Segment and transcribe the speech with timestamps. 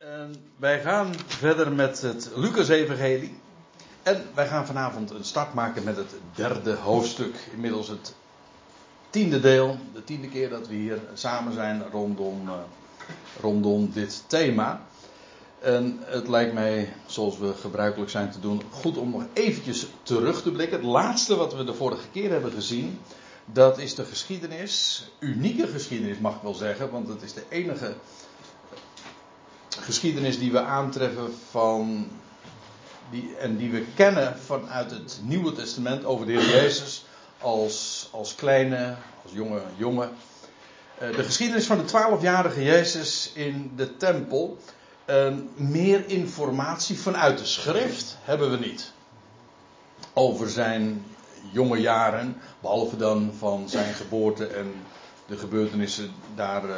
[0.00, 3.38] En wij gaan verder met het Lucas-evangelie.
[4.02, 7.34] En wij gaan vanavond een start maken met het derde hoofdstuk.
[7.52, 8.14] Inmiddels het
[9.10, 12.52] tiende deel, de tiende keer dat we hier samen zijn rondom, uh,
[13.40, 14.82] rondom dit thema.
[15.58, 20.42] En het lijkt mij, zoals we gebruikelijk zijn te doen, goed om nog eventjes terug
[20.42, 20.78] te blikken.
[20.78, 22.98] Het laatste wat we de vorige keer hebben gezien,
[23.44, 27.94] dat is de geschiedenis, unieke geschiedenis mag ik wel zeggen, want het is de enige
[29.90, 32.08] geschiedenis die we aantreffen van.
[33.10, 37.04] Die, en die we kennen vanuit het Nieuwe Testament over de Heer Jezus
[37.38, 40.10] als, als kleine, als jonge jongen.
[41.02, 44.58] Uh, de geschiedenis van de twaalfjarige Jezus in de tempel.
[45.06, 48.92] Uh, meer informatie vanuit de schrift hebben we niet.
[50.12, 51.04] Over zijn
[51.52, 54.72] jonge jaren, behalve dan van zijn geboorte en
[55.26, 56.74] de gebeurtenissen daar, uh,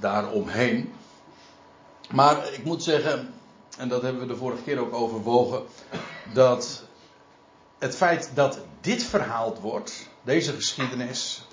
[0.00, 0.92] daaromheen.
[2.12, 3.34] Maar ik moet zeggen,
[3.78, 5.62] en dat hebben we de vorige keer ook overwogen,
[6.32, 6.82] dat
[7.78, 11.46] het feit dat dit verhaald wordt, deze geschiedenis,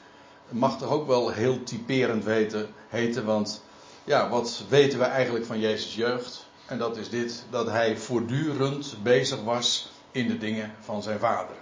[0.49, 3.25] mag toch ook wel heel typerend weten, heten.
[3.25, 3.63] Want
[4.03, 6.47] ja, wat weten we eigenlijk van Jezus' jeugd?
[6.65, 11.55] En dat is dit, dat hij voortdurend bezig was in de dingen van zijn vader.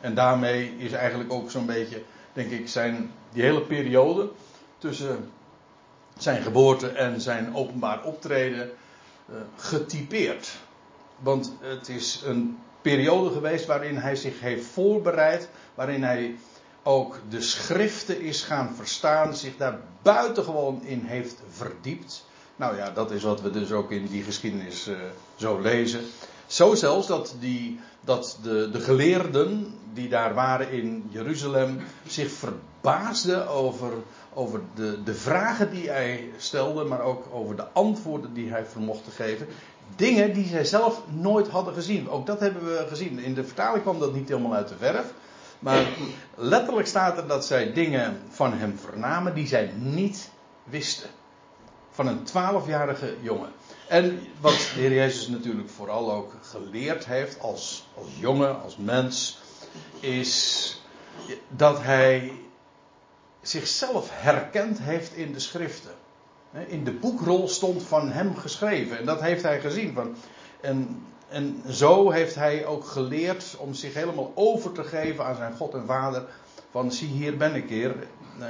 [0.00, 4.30] En daarmee is eigenlijk ook zo'n beetje, denk ik, zijn, die hele periode
[4.78, 5.30] tussen
[6.18, 8.70] zijn geboorte en zijn openbaar optreden
[9.30, 10.56] uh, getypeerd.
[11.18, 16.36] Want het is een periode geweest waarin hij zich heeft voorbereid, waarin hij
[16.82, 22.24] ook de schriften is gaan verstaan, zich daar buitengewoon in heeft verdiept.
[22.56, 24.96] Nou ja, dat is wat we dus ook in die geschiedenis uh,
[25.36, 26.00] zo lezen.
[26.46, 32.30] Zo zelfs dat, die, dat de, de geleerden die daar waren in Jeruzalem zich
[32.86, 33.92] verbaasden over,
[34.34, 39.04] over de, de vragen die hij stelde, maar ook over de antwoorden die hij vermocht
[39.04, 39.46] te geven.
[39.96, 42.10] Dingen die zij zelf nooit hadden gezien.
[42.10, 43.18] Ook dat hebben we gezien.
[43.18, 45.12] In de vertaling kwam dat niet helemaal uit de verf.
[45.58, 45.86] Maar
[46.34, 50.30] letterlijk staat er dat zij dingen van hem vernamen die zij niet
[50.64, 51.10] wisten.
[51.90, 53.50] Van een twaalfjarige jongen.
[53.88, 59.38] En wat de Heer Jezus natuurlijk vooral ook geleerd heeft als, als jongen, als mens,
[60.00, 60.80] is
[61.48, 62.32] dat hij
[63.48, 65.90] zichzelf herkend heeft in de schriften.
[66.66, 68.98] In de boekrol stond van hem geschreven.
[68.98, 69.94] En dat heeft hij gezien.
[69.94, 70.16] Van,
[70.60, 75.56] en, en zo heeft hij ook geleerd om zich helemaal over te geven aan zijn
[75.56, 76.24] God en Vader.
[76.70, 77.94] Van zie hier ben ik hier.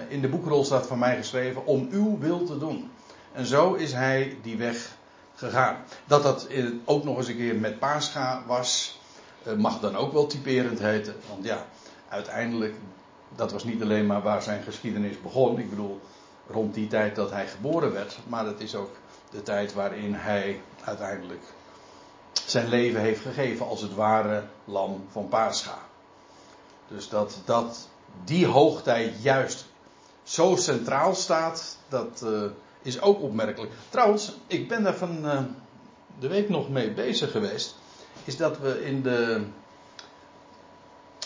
[0.08, 2.90] In de boekrol staat van mij geschreven om uw wil te doen.
[3.32, 4.96] En zo is hij die weg
[5.34, 5.76] gegaan.
[6.06, 6.48] Dat dat
[6.84, 9.00] ook nog eens een keer met Pascha was,
[9.56, 11.14] mag dan ook wel typerend heten.
[11.28, 11.66] Want ja,
[12.08, 12.74] uiteindelijk,
[13.34, 15.59] dat was niet alleen maar waar zijn geschiedenis begon.
[15.59, 16.00] Ik bedoel,
[16.47, 18.19] rond die tijd dat hij geboren werd.
[18.28, 18.91] Maar het is ook
[19.31, 21.42] de tijd waarin hij uiteindelijk
[22.47, 25.78] zijn leven heeft gegeven als het ware lam van Pascha.
[26.88, 27.88] Dus dat, dat
[28.25, 29.66] die hoogtijd juist
[30.22, 32.42] zo centraal staat, dat uh,
[32.82, 33.72] is ook opmerkelijk.
[33.88, 35.41] Trouwens, ik ben daar van uh,
[36.19, 37.75] de week nog mee bezig geweest.
[38.25, 39.44] Is dat we in de,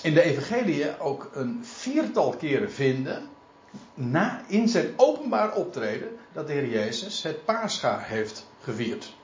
[0.03, 3.29] in de Evangelie ook een viertal keren vinden.
[3.95, 6.19] Na, in zijn openbaar optreden.
[6.33, 9.15] dat de Heer Jezus het Pascha heeft gevierd.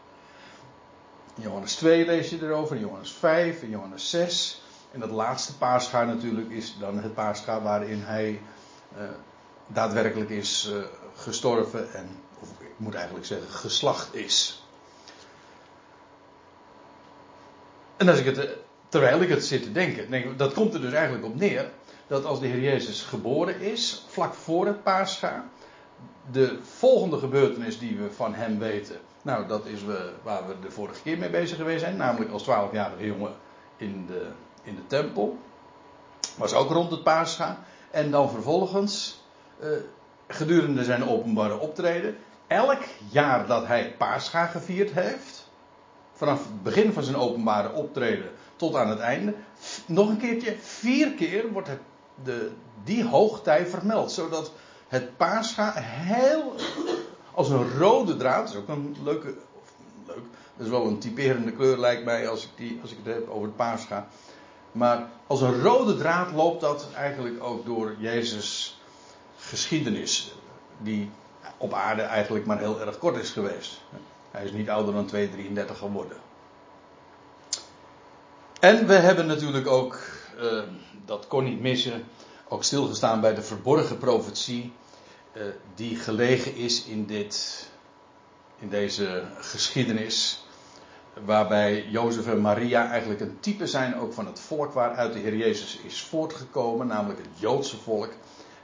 [1.35, 4.63] In Johannes 2 lees je erover, in Johannes 5, in Johannes 6.
[4.93, 8.41] En dat laatste Pascha natuurlijk is dan het Pascha waarin hij
[8.97, 9.03] uh,
[9.67, 10.83] daadwerkelijk is uh,
[11.15, 12.09] gestorven en,
[12.41, 14.65] of ik moet eigenlijk zeggen, geslacht is.
[17.97, 18.57] En als ik het,
[18.89, 21.71] terwijl ik het zit te denken, denk dat komt er dus eigenlijk op neer
[22.07, 25.45] dat als de Heer Jezus geboren is, vlak voor het Pascha,
[26.31, 30.71] de volgende gebeurtenis die we van hem weten, nou dat is we, waar we de
[30.71, 33.35] vorige keer mee bezig geweest zijn, namelijk als twaalfjarige jongen
[33.77, 34.27] in de,
[34.63, 35.39] in de tempel,
[36.37, 37.59] was ook rond het Pascha,
[37.91, 39.25] en dan vervolgens
[39.63, 39.69] uh,
[40.29, 42.17] gedurende zijn openbare optreden,
[42.47, 45.49] elk jaar dat hij Pascha gevierd heeft,
[46.13, 49.35] vanaf het begin van zijn openbare optreden tot aan het einde,
[49.87, 51.81] nog een keertje, vier keer wordt het,
[52.25, 52.51] de,
[52.85, 54.53] die hoogtij vermeld, zodat
[54.89, 56.55] het Pascha heel
[57.37, 59.35] als een rode draad, dat is ook een leuke,
[60.07, 60.25] leuk,
[60.57, 63.29] dat is wel een typerende kleur lijkt mij als ik, die, als ik het heb
[63.29, 64.09] over het Pascha.
[64.73, 68.81] Maar als een rode draad loopt dat eigenlijk ook door Jezus'
[69.39, 70.35] geschiedenis.
[70.79, 71.11] Die
[71.57, 73.81] op aarde eigenlijk maar heel erg kort is geweest.
[74.31, 76.17] Hij is niet ouder dan 2,33 geworden.
[78.61, 79.99] En we hebben natuurlijk ook,
[80.41, 80.63] uh,
[81.05, 82.05] dat kon niet missen,
[82.49, 84.73] ook stilgestaan bij de verborgen profetie.
[85.33, 85.43] Uh,
[85.75, 87.67] die gelegen is in dit
[88.59, 90.45] in deze geschiedenis.
[91.25, 95.37] Waarbij Jozef en Maria eigenlijk een type zijn ook van het volk waaruit de Heer
[95.37, 98.13] Jezus is voortgekomen, namelijk het Joodse volk.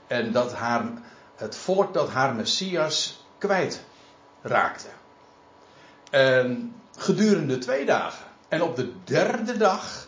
[0.07, 0.91] En dat haar,
[1.35, 3.83] het volk dat haar Messias kwijt
[4.41, 4.87] raakte.
[6.09, 8.25] En gedurende twee dagen.
[8.53, 10.07] En op de derde dag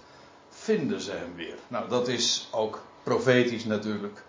[0.50, 1.56] vinden ze hem weer.
[1.68, 4.24] Nou, dat is ook profetisch natuurlijk.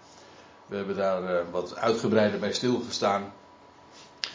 [0.67, 3.33] We hebben daar uh, wat uitgebreider bij stilgestaan.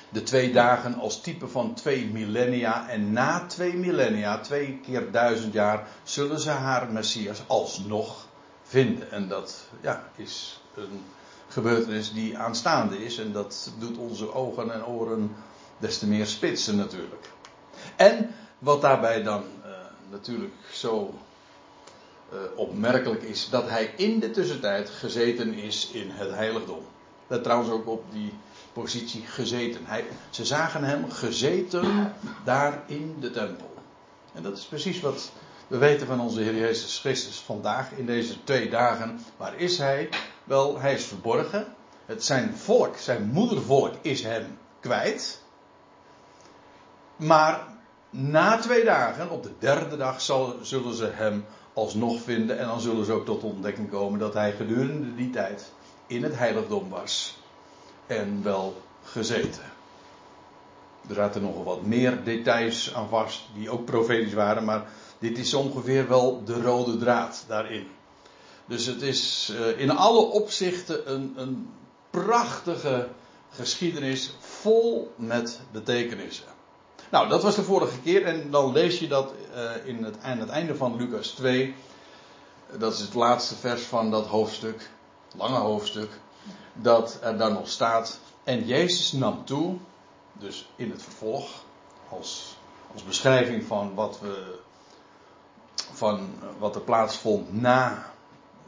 [0.10, 2.90] De twee dagen als type van twee millennia.
[2.90, 8.28] En na twee millennia, twee keer duizend jaar, zullen ze haar Messias alsnog
[8.64, 9.12] vinden.
[9.12, 11.04] En dat ja, is een
[11.48, 13.18] gebeurtenis die aanstaande is.
[13.18, 15.36] En dat doet onze ogen en oren
[15.78, 17.30] des te meer spitsen natuurlijk.
[17.96, 19.44] En wat daarbij dan
[20.12, 21.14] natuurlijk zo
[22.34, 26.86] uh, opmerkelijk is, dat hij in de tussentijd gezeten is in het heiligdom.
[27.28, 28.34] Dat trouwens ook op die
[28.74, 29.86] positie gezeten.
[29.86, 32.14] Hij, ze zagen hem gezeten
[32.44, 33.74] daar in de tempel.
[34.34, 35.32] En dat is precies wat
[35.68, 39.20] we weten van onze Heer Jezus Christus vandaag in deze twee dagen.
[39.38, 40.10] Waar is hij?
[40.44, 41.76] Wel, hij is verborgen.
[42.06, 45.42] Het zijn volk, zijn moedervolk is hem kwijt.
[47.16, 47.71] Maar
[48.12, 52.60] na twee dagen, op de derde dag, zal, zullen ze hem alsnog vinden.
[52.60, 55.72] En dan zullen ze ook tot ontdekking komen dat hij gedurende die tijd
[56.08, 57.38] in het heiligdom was.
[58.08, 59.64] En wel gezeten.
[61.08, 64.86] Er zaten nog wat meer details aan vast, die ook profetisch waren, maar
[65.20, 67.88] dit is ongeveer wel de rode draad daarin.
[68.66, 71.70] Dus het is uh, in alle opzichten een, een
[72.10, 73.08] prachtige
[73.50, 76.48] geschiedenis vol met betekenissen.
[77.12, 80.40] Nou, dat was de vorige keer en dan lees je dat uh, in het, aan
[80.40, 81.76] het einde van Lucas 2.
[82.78, 84.90] Dat is het laatste vers van dat hoofdstuk,
[85.36, 86.10] lange hoofdstuk,
[86.74, 88.20] dat er dan nog staat.
[88.44, 89.78] En Jezus nam toe,
[90.34, 91.50] dus in het vervolg,
[92.10, 92.56] als,
[92.94, 94.60] als beschrijving van wat, we,
[95.94, 96.30] van
[96.60, 98.12] wat er plaatsvond na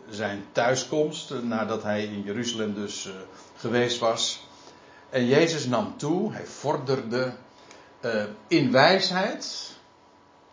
[0.09, 3.13] zijn thuiskomst, nadat hij in Jeruzalem dus uh,
[3.55, 4.47] geweest was.
[5.09, 7.33] En Jezus nam toe, hij vorderde
[8.05, 9.71] uh, in wijsheid.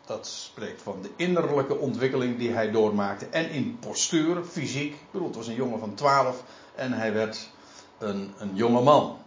[0.06, 3.26] Dat spreekt van de innerlijke ontwikkeling die hij doormaakte.
[3.26, 4.92] En in postuur, fysiek.
[4.92, 6.42] Ik bedoel, het was een jongen van 12
[6.74, 7.48] en hij werd
[7.98, 9.18] een, een jonge man.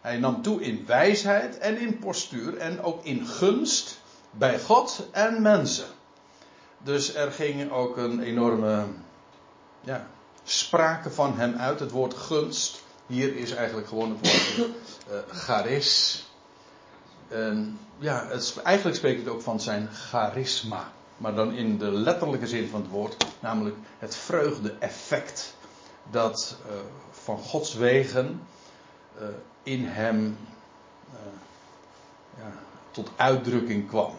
[0.00, 4.00] Hij nam toe in wijsheid en in postuur en ook in gunst
[4.30, 5.86] bij God en mensen.
[6.82, 8.84] Dus er ging ook een enorme
[9.80, 10.06] ja,
[10.44, 11.80] sprake van hem uit.
[11.80, 12.82] Het woord gunst.
[13.06, 14.68] Hier is eigenlijk gewoon het woord
[15.10, 16.29] uh.
[17.30, 20.92] En ja, het, eigenlijk spreekt het ook van zijn charisma.
[21.16, 23.16] Maar dan in de letterlijke zin van het woord.
[23.40, 25.54] Namelijk het vreugde-effect.
[26.10, 26.72] Dat uh,
[27.10, 28.42] van Gods wegen
[29.20, 29.28] uh,
[29.62, 30.38] in hem
[31.12, 31.18] uh,
[32.38, 32.52] ja,
[32.90, 34.14] tot uitdrukking kwam.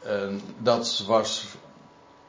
[0.00, 1.46] En dat was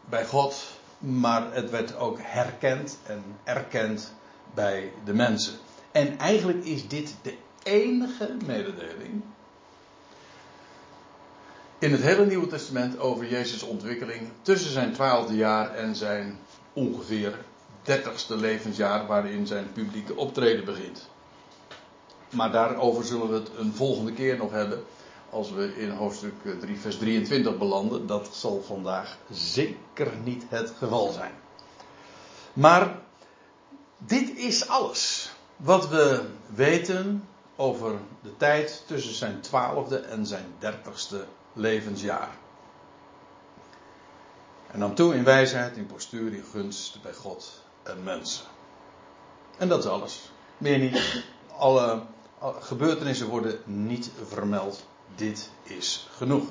[0.06, 0.56] bij God,
[0.98, 4.14] maar het werd ook herkend en erkend
[4.54, 5.54] bij de mensen.
[5.92, 9.24] En eigenlijk is dit de enige mededeling
[11.82, 16.40] in het hele Nieuwe Testament over Jezus' ontwikkeling tussen zijn twaalfde jaar en zijn
[16.74, 17.46] ongeveer
[17.82, 21.10] dertigste levensjaar waarin zijn publieke optreden begint.
[22.30, 24.84] Maar daarover zullen we het een volgende keer nog hebben.
[25.30, 28.08] Als we in hoofdstuk 3, vers 23 belanden.
[28.08, 31.34] Dat zal vandaag zeker niet het geval zijn.
[32.54, 33.00] Maar
[33.98, 36.24] dit is alles wat we
[36.56, 42.30] weten over de tijd tussen zijn twaalfde en zijn dertigste levensjaar.
[44.72, 48.46] En nam toe in wijsheid, in postuur, in gunst bij God en mensen.
[49.58, 50.32] En dat is alles.
[50.58, 51.24] Meer niet.
[51.58, 52.02] Alle,
[52.40, 54.86] alle gebeurtenissen worden niet vermeld.
[55.16, 56.50] Dit is genoeg.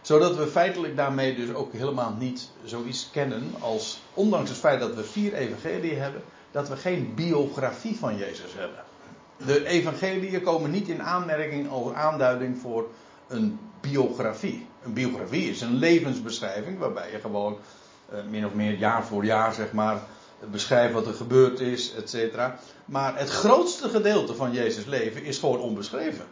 [0.00, 4.94] Zodat we feitelijk daarmee dus ook helemaal niet zoiets kennen als, ondanks het feit dat
[4.94, 8.84] we vier evangelieën hebben, dat we geen biografie van Jezus hebben.
[9.46, 12.88] De evangeliën komen niet in aanmerking als aanduiding voor
[13.26, 13.58] een
[13.90, 14.66] biografie.
[14.84, 17.58] Een biografie is een levensbeschrijving waarbij je gewoon
[18.12, 20.02] uh, min of meer jaar voor jaar zeg maar
[20.50, 22.38] beschrijft wat er gebeurd is, et.
[22.84, 26.24] Maar het grootste gedeelte van Jezus' leven is gewoon onbeschreven.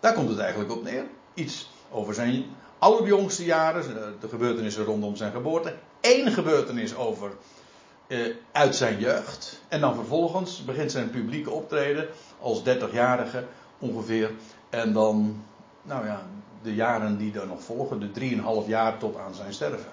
[0.00, 1.04] Daar komt het eigenlijk op neer.
[1.34, 2.44] Iets over zijn
[2.78, 5.74] allerjongste jaren, de gebeurtenissen rondom zijn geboorte.
[6.00, 7.30] Eén gebeurtenis over
[8.06, 9.60] uh, uit zijn jeugd.
[9.68, 12.08] En dan vervolgens begint zijn publieke optreden
[12.40, 13.44] als 30-jarige
[13.78, 14.30] ongeveer.
[14.70, 15.44] En dan
[15.86, 16.26] nou ja,
[16.62, 19.92] de jaren die er nog volgen, de drieënhalf jaar tot aan zijn sterven.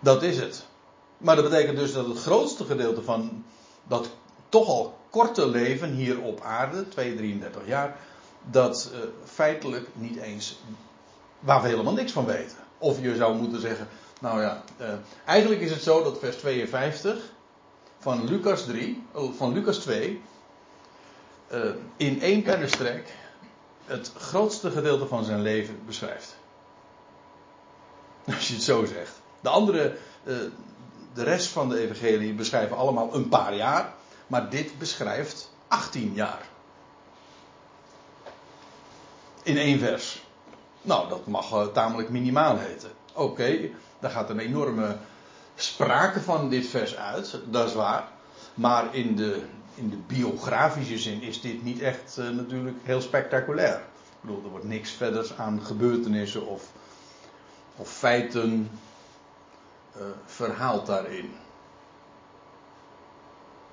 [0.00, 0.66] Dat is het.
[1.18, 3.44] Maar dat betekent dus dat het grootste gedeelte van
[3.86, 4.10] dat
[4.48, 7.96] toch al korte leven hier op aarde, 2, 33 jaar,
[8.50, 10.60] dat uh, feitelijk niet eens,
[11.38, 12.56] waar we helemaal niks van weten.
[12.78, 13.88] Of je zou moeten zeggen,
[14.20, 14.88] nou ja, uh,
[15.24, 17.32] eigenlijk is het zo dat vers 52
[17.98, 19.02] van Lucas 3,
[19.36, 20.22] van Lucas 2,
[21.52, 21.60] uh,
[21.96, 23.14] in één pennenstrek
[23.84, 26.36] het grootste gedeelte van zijn leven beschrijft.
[28.26, 29.20] Als je het zo zegt.
[29.40, 30.36] De andere, uh,
[31.14, 33.92] de rest van de evangelie beschrijven allemaal een paar jaar,
[34.26, 36.42] maar dit beschrijft 18 jaar.
[39.42, 40.22] In één vers.
[40.82, 42.90] Nou, dat mag uh, tamelijk minimaal heten.
[43.12, 44.96] Oké, daar gaat een enorme
[45.54, 48.08] sprake van dit vers uit, dat is waar.
[48.54, 49.42] Maar in de,
[49.74, 53.74] in de biografische zin is dit niet echt uh, natuurlijk heel spectaculair.
[53.76, 56.72] Ik bedoel, er wordt niks verder aan gebeurtenissen of,
[57.76, 58.70] of feiten
[59.96, 61.34] uh, verhaald daarin.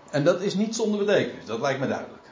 [0.09, 2.23] En dat is niet zonder betekenis, dat lijkt me duidelijk.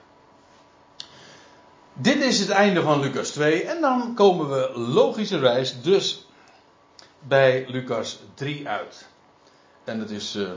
[1.94, 6.28] Dit is het einde van Lucas 2 en dan komen we logischerwijs dus
[7.20, 9.08] bij Lucas 3 uit.
[9.84, 10.50] En het is uh,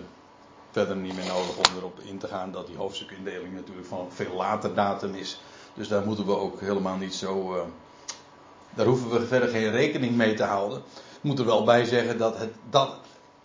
[0.71, 4.35] verder niet meer nodig om erop in te gaan dat die hoofdstukindeling natuurlijk van veel
[4.35, 5.41] later datum is.
[5.75, 7.55] Dus daar moeten we ook helemaal niet zo.
[7.57, 7.62] Uh,
[8.75, 10.79] daar hoeven we verder geen rekening mee te houden.
[11.17, 12.97] Ik moet er wel bij zeggen dat, het, dat,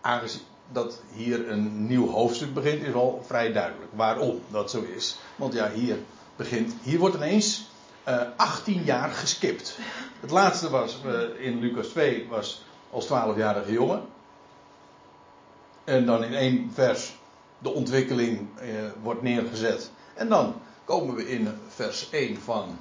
[0.02, 0.42] aangezien,
[0.72, 3.92] dat hier een nieuw hoofdstuk begint, is wel vrij duidelijk.
[3.96, 5.18] Waarom dat zo is.
[5.36, 5.98] Want ja, hier
[6.36, 6.74] begint.
[6.82, 7.70] Hier wordt ineens
[8.08, 9.78] uh, 18 jaar geskipt.
[10.20, 14.02] Het laatste was uh, in Lucas 2 was als 12-jarige jongen.
[15.86, 17.16] En dan in één vers
[17.60, 18.68] de ontwikkeling eh,
[19.02, 19.92] wordt neergezet.
[20.14, 22.78] En dan komen we in vers 1 van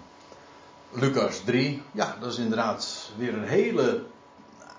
[0.91, 1.83] Lucas 3.
[1.93, 4.05] Ja, dat is inderdaad weer een hele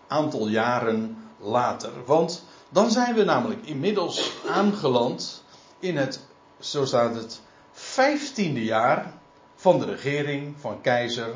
[0.08, 1.92] aantal jaren later.
[2.06, 5.44] Want dan zijn we namelijk inmiddels aangeland
[5.80, 6.20] in het,
[6.60, 7.42] zo staat het,
[7.72, 9.14] vijftiende jaar
[9.56, 11.30] van de regering van keizer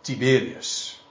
[0.00, 1.01] Tiberius.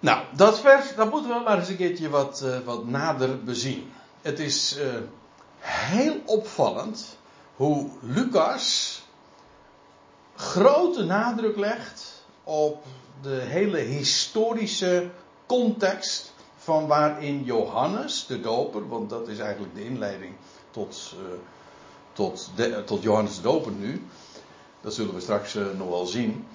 [0.00, 3.92] Nou, dat vers, dat moeten we maar eens een keertje wat, uh, wat nader bezien.
[4.22, 4.84] Het is uh,
[5.60, 7.16] heel opvallend
[7.56, 9.02] hoe Lucas
[10.34, 12.84] grote nadruk legt op
[13.22, 15.10] de hele historische
[15.46, 20.34] context van waarin Johannes de Doper, want dat is eigenlijk de inleiding
[20.70, 21.38] tot, uh,
[22.12, 24.06] tot, de, tot Johannes de Doper nu,
[24.80, 26.46] dat zullen we straks nog wel zien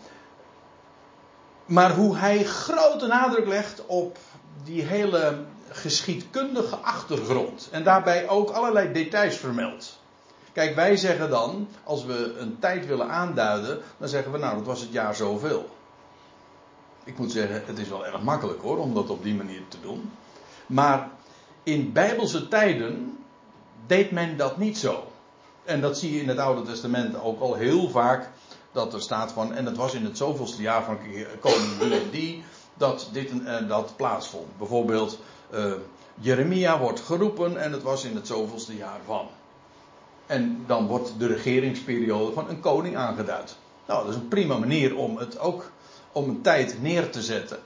[1.66, 4.18] maar hoe hij grote nadruk legt op
[4.64, 5.40] die hele
[5.70, 7.70] geschiedkundige achtergrond.
[7.72, 10.02] En daarbij ook allerlei details vermeldt.
[10.54, 14.66] Kijk, wij zeggen dan, als we een tijd willen aanduiden, dan zeggen we nou, dat
[14.66, 15.70] was het jaar zoveel.
[17.04, 19.78] Ik moet zeggen, het is wel erg makkelijk hoor, om dat op die manier te
[19.82, 20.12] doen.
[20.66, 21.10] Maar
[21.64, 23.18] in bijbelse tijden
[23.88, 25.08] deed men dat niet zo.
[25.64, 28.30] En dat zie je in het Oude Testament ook al heel vaak
[28.74, 30.98] dat er staat van, en het was in het zoveelste jaar van
[31.40, 34.58] koning die dat dit en dat plaatsvond.
[34.58, 35.20] Bijvoorbeeld,
[35.54, 35.74] uh,
[36.20, 39.28] Jeremia wordt geroepen en het was in het zoveelste jaar van.
[40.26, 43.56] En dan wordt de regeringsperiode van een koning aangeduid.
[43.88, 45.72] Nou, dat is een prima manier om het ook
[46.12, 47.60] om een tijd neer te zetten.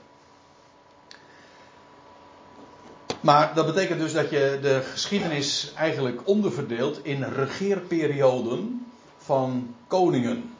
[3.20, 8.86] Maar dat betekent dus dat je de geschiedenis eigenlijk onderverdeelt in regeerperioden
[9.18, 10.56] van koningen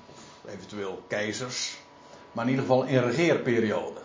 [0.49, 1.79] eventueel keizers,
[2.33, 4.01] maar in ieder geval in regeerperiode.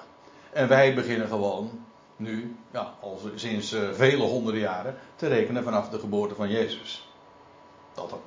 [0.51, 1.85] En wij beginnen gewoon
[2.15, 7.09] nu, ja, al sinds uh, vele honderden jaren, te rekenen vanaf de geboorte van Jezus.
[7.93, 8.19] Dat dat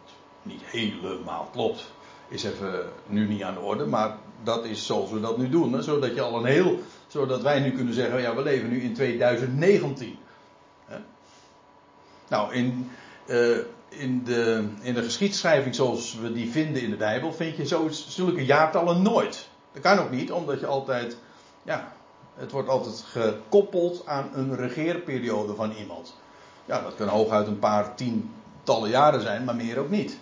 [0.43, 1.93] niet helemaal klopt,
[2.29, 5.73] is even nu niet aan de orde, maar dat is zoals we dat nu doen.
[5.73, 8.81] Hè, zodat je al een heel, zodat wij nu kunnen zeggen, ja, we leven nu
[8.81, 10.19] in 2019.
[10.85, 10.99] Hè?
[12.29, 12.91] Nou, in,
[13.27, 13.59] uh,
[13.99, 17.89] in de, in de geschiedschrijving zoals we die vinden in de Bijbel, vind je zo,
[17.91, 19.49] zulke jaartallen nooit.
[19.73, 21.17] Dat kan ook niet, omdat je altijd,
[21.63, 21.93] ja,
[22.35, 26.15] het wordt altijd gekoppeld aan een regeerperiode van iemand.
[26.65, 30.19] Ja, dat kan hooguit een paar tientallen jaren zijn, maar meer ook niet.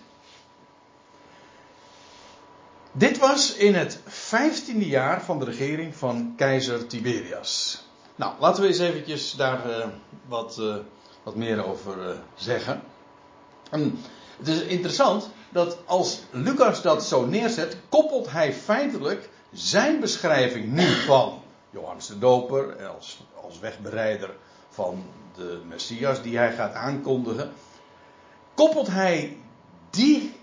[2.91, 7.83] Dit was in het vijftiende jaar van de regering van keizer Tiberias.
[8.15, 9.85] Nou, laten we eens eventjes daar uh,
[10.27, 10.75] wat, uh,
[11.23, 12.81] wat meer over uh, zeggen.
[13.71, 13.99] En
[14.37, 20.85] het is interessant dat als Lucas dat zo neerzet, koppelt hij feitelijk zijn beschrijving nu
[21.11, 24.35] van Johannes de Doper als, als wegbereider
[24.69, 25.03] van
[25.35, 27.51] de Messias die hij gaat aankondigen,
[28.53, 29.37] koppelt hij
[29.89, 30.33] die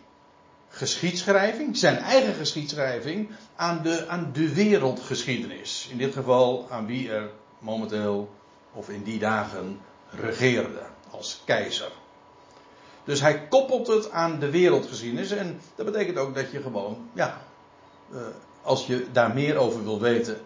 [0.69, 5.89] geschiedschrijving, zijn eigen geschiedschrijving, aan de, aan de wereldgeschiedenis.
[5.91, 8.31] In dit geval aan wie er momenteel
[8.73, 11.91] of in die dagen regeerde als keizer.
[13.05, 15.31] Dus hij koppelt het aan de wereldgeschiedenis.
[15.31, 17.43] En dat betekent ook dat je gewoon, ja,
[18.13, 18.21] uh,
[18.63, 20.41] als je daar meer over wil weten,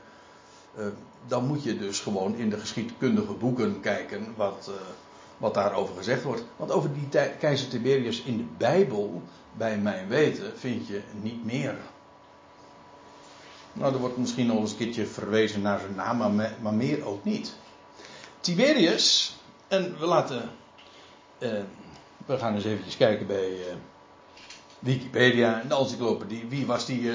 [0.78, 0.86] uh,
[1.26, 4.75] dan moet je dus gewoon in de geschiedkundige boeken kijken wat, uh,
[5.36, 6.44] wat daarover gezegd wordt.
[6.56, 7.08] Want over die
[7.38, 9.22] keizer Tiberius in de Bijbel,
[9.52, 11.76] bij mijn weten, vind je niet meer.
[13.72, 16.75] Nou, er wordt misschien nog eens een keertje verwezen naar zijn naam, maar, me, maar
[16.75, 17.54] meer ook niet.
[18.40, 19.36] Tiberius,
[19.68, 20.50] en we laten.
[22.26, 23.64] We gaan eens eventjes kijken bij uh,
[24.78, 26.47] Wikipedia en de encyclopedie.
[26.49, 27.00] Wie was die?
[27.00, 27.14] Uh,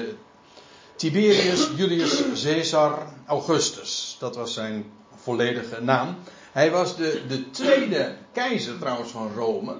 [0.96, 4.16] Tiberius Julius Caesar Augustus.
[4.18, 6.16] Dat was zijn volledige naam.
[6.52, 9.76] Hij was de, de tweede keizer trouwens van Rome.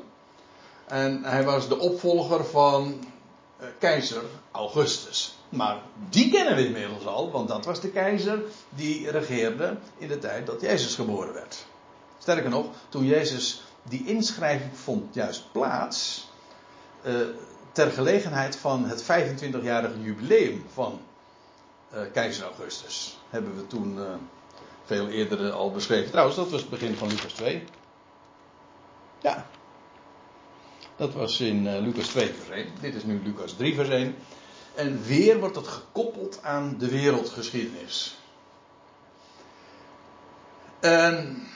[0.86, 3.04] En hij was de opvolger van
[3.78, 5.36] keizer Augustus.
[5.48, 10.18] Maar die kennen we inmiddels al, want dat was de keizer die regeerde in de
[10.18, 11.66] tijd dat Jezus geboren werd.
[12.18, 16.30] Sterker nog, toen Jezus die inschrijving vond juist plaats,
[17.06, 17.14] uh,
[17.72, 21.00] ter gelegenheid van het 25-jarige jubileum van
[21.94, 23.18] uh, keizer Augustus.
[23.30, 24.04] Hebben we toen uh,
[24.84, 26.10] veel eerder al beschreven.
[26.10, 27.64] Trouwens, dat was het begin van Lucas 2.
[29.20, 29.46] Ja.
[30.96, 32.66] Dat was in Lucas 2 vers 1.
[32.80, 34.14] Dit is nu Lucas 3 vers 1.
[34.74, 38.16] En weer wordt het gekoppeld aan de wereldgeschiedenis.
[40.80, 41.46] En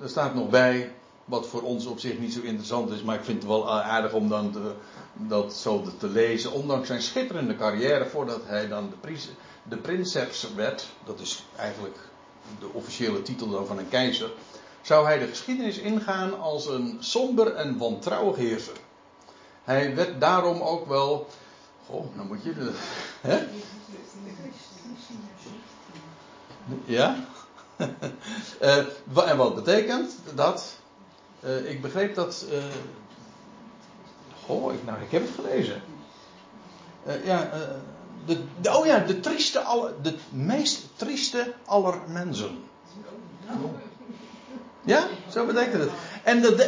[0.00, 0.92] er staat nog bij,
[1.24, 4.12] wat voor ons op zich niet zo interessant is, maar ik vind het wel aardig
[4.12, 4.72] om dan te,
[5.12, 6.52] dat zo te lezen.
[6.52, 9.16] Ondanks zijn schitterende carrière, voordat hij dan de,
[9.62, 11.98] de princeps werd, dat is eigenlijk
[12.58, 14.30] de officiële titel dan van een keizer,
[14.82, 18.76] zou hij de geschiedenis ingaan als een somber en wantrouwig heerser.
[19.64, 21.26] Hij werd daarom ook wel
[21.90, 22.54] Oh, dan moet je.
[22.54, 22.72] De,
[23.20, 23.46] hè?
[26.84, 27.16] Ja?
[28.62, 30.76] uh, en wat betekent dat?
[31.44, 32.44] Uh, ik begreep dat.
[34.46, 35.82] Goh, ik, nou, ik heb het gelezen.
[37.24, 37.50] ja,
[38.26, 42.58] de, de, oh ja, de trieste alle, de meest trieste aller mensen.
[44.84, 45.90] Ja, zo betekent het.
[46.22, 46.58] En dat,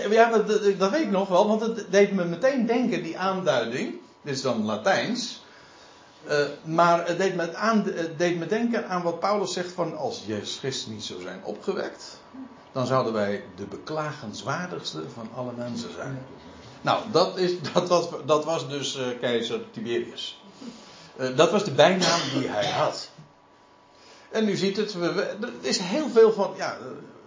[0.78, 3.94] dat weet ik nog wel, want het deed me meteen denken, die aanduiding.
[4.22, 5.42] Dit is dan Latijns.
[6.28, 7.50] Uh, maar het deed, me
[7.92, 11.40] het deed me denken aan wat Paulus zegt van als Jezus Christus niet zou zijn
[11.44, 12.20] opgewekt,
[12.72, 16.22] dan zouden wij de beklagenswaardigste van alle mensen zijn.
[16.80, 20.42] Nou, dat, is, dat, dat, was dus uh, keizer Tiberius.
[21.20, 23.10] Uh, dat was de bijnaam die hij had.
[24.30, 26.78] En u ziet het, we, er is heel veel van, ja,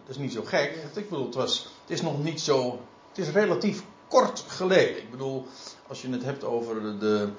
[0.06, 0.76] dat is niet zo gek.
[0.96, 2.80] Ik bedoel, het, was, het is nog niet zo,
[3.10, 4.98] het is relatief kort geleden.
[4.98, 5.48] Ik bedoel,
[5.88, 7.30] als je het hebt over de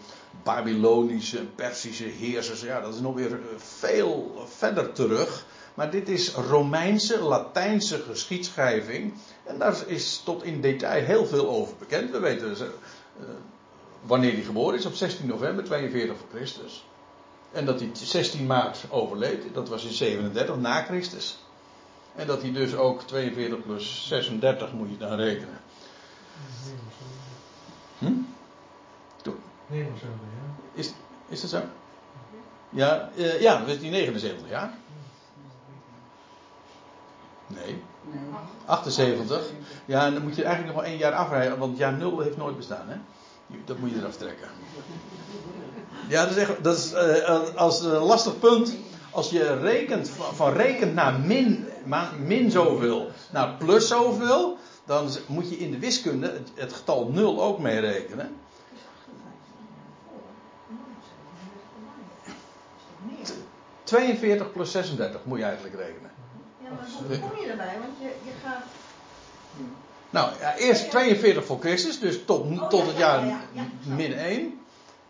[0.42, 5.46] Babylonische Persische heersers, ja, dat is nog weer veel verder terug.
[5.74, 9.14] Maar dit is Romeinse, Latijnse geschiedschrijving.
[9.44, 12.10] En daar is tot in detail heel veel over bekend.
[12.10, 12.66] We weten uh,
[14.02, 16.86] wanneer hij geboren is, op 16 november 42 voor Christus.
[17.52, 21.38] En dat hij 16 maart overleed, dat was in 37 na Christus.
[22.14, 25.60] En dat hij dus ook 42 plus 36 moet je dan rekenen.
[29.66, 29.74] Hm?
[29.74, 30.80] Nee, of zo, ja.
[30.80, 30.92] Is,
[31.28, 31.60] is dat zo?
[32.70, 34.72] Ja, uh, ja, dat is die 79 jaar.
[37.46, 37.82] Nee.
[38.64, 39.42] 78.
[39.84, 42.36] Ja, en dan moet je eigenlijk nog maar één jaar afrijden, want jaar 0 heeft
[42.36, 42.96] nooit bestaan, hè?
[43.64, 44.48] Dat moet je eraf trekken.
[46.08, 48.76] Ja, dat is, echt, dat is uh, als een lastig punt.
[49.10, 51.68] Als je rekent van, van rekent naar min,
[52.18, 57.42] min zoveel naar plus zoveel, dan moet je in de wiskunde het, het getal 0
[57.42, 58.36] ook meerekenen.
[63.84, 66.10] 42 plus 36 moet je eigenlijk rekenen.
[66.62, 67.76] Ja, maar hoe kom je erbij?
[67.80, 68.62] Want je, je gaat.
[70.10, 74.12] Nou, ja, eerst 42 voor Christus, dus tot, oh, tot het jaar ja, ja, min
[74.12, 74.60] 1.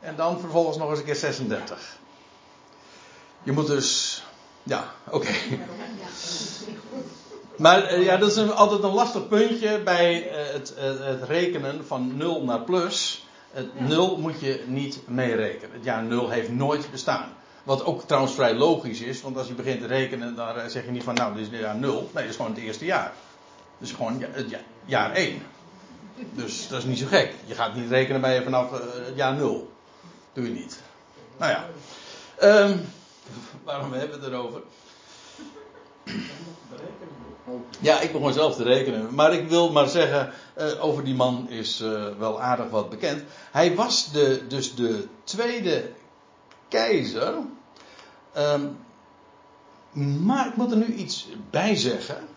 [0.00, 1.98] En dan vervolgens nog eens een keer 36.
[3.42, 4.22] Je moet dus.
[4.62, 5.16] Ja, oké.
[5.16, 5.60] Okay.
[7.56, 11.22] Maar uh, ja, dat is een, altijd een lastig puntje bij uh, het, uh, het,
[11.22, 13.26] rekenen van 0 naar plus.
[13.50, 15.74] Het 0 moet je niet meerekenen.
[15.74, 17.37] Het jaar 0 heeft nooit bestaan.
[17.64, 20.85] Wat ook trouwens vrij logisch is, want als je begint te rekenen, dan eh, zeg
[20.85, 21.92] je niet van nou, dit is jaar 0.
[21.92, 23.12] Nee, dat is gewoon het eerste jaar.
[23.79, 25.42] Dus gewoon het jaar, jaar 1.
[26.16, 27.35] Dus dat is niet zo gek.
[27.44, 29.72] Je gaat niet rekenen bij je vanaf uh, het jaar 0.
[30.33, 30.81] Doe je niet.
[31.37, 31.66] Nou ja.
[32.42, 32.85] Um,
[33.64, 34.62] waarom hebben we het erover?
[37.81, 39.14] Ja, ik begon zelf te rekenen.
[39.14, 41.79] Maar ik wil maar zeggen, uh, over die man is
[42.18, 43.22] wel aardig wat bekend.
[43.50, 45.90] Hij was de, dus de tweede
[46.74, 47.34] keizer.
[48.37, 48.78] Um,
[50.24, 52.28] maar ik moet er nu iets bij zeggen.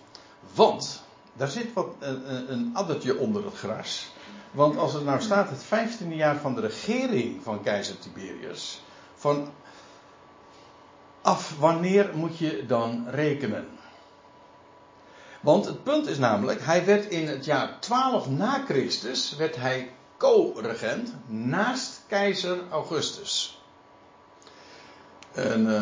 [0.53, 4.07] Want daar zit wat een, een addertje onder het gras.
[4.51, 8.81] Want als het nou staat het vijftiende jaar van de regering van keizer Tiberius,
[9.15, 9.49] van
[11.21, 13.67] af wanneer moet je dan rekenen?
[15.41, 19.91] Want het punt is namelijk, hij werd in het jaar 12 na Christus, werd hij
[20.17, 23.56] co-regent naast keizer Augustus.
[25.37, 25.81] En uh,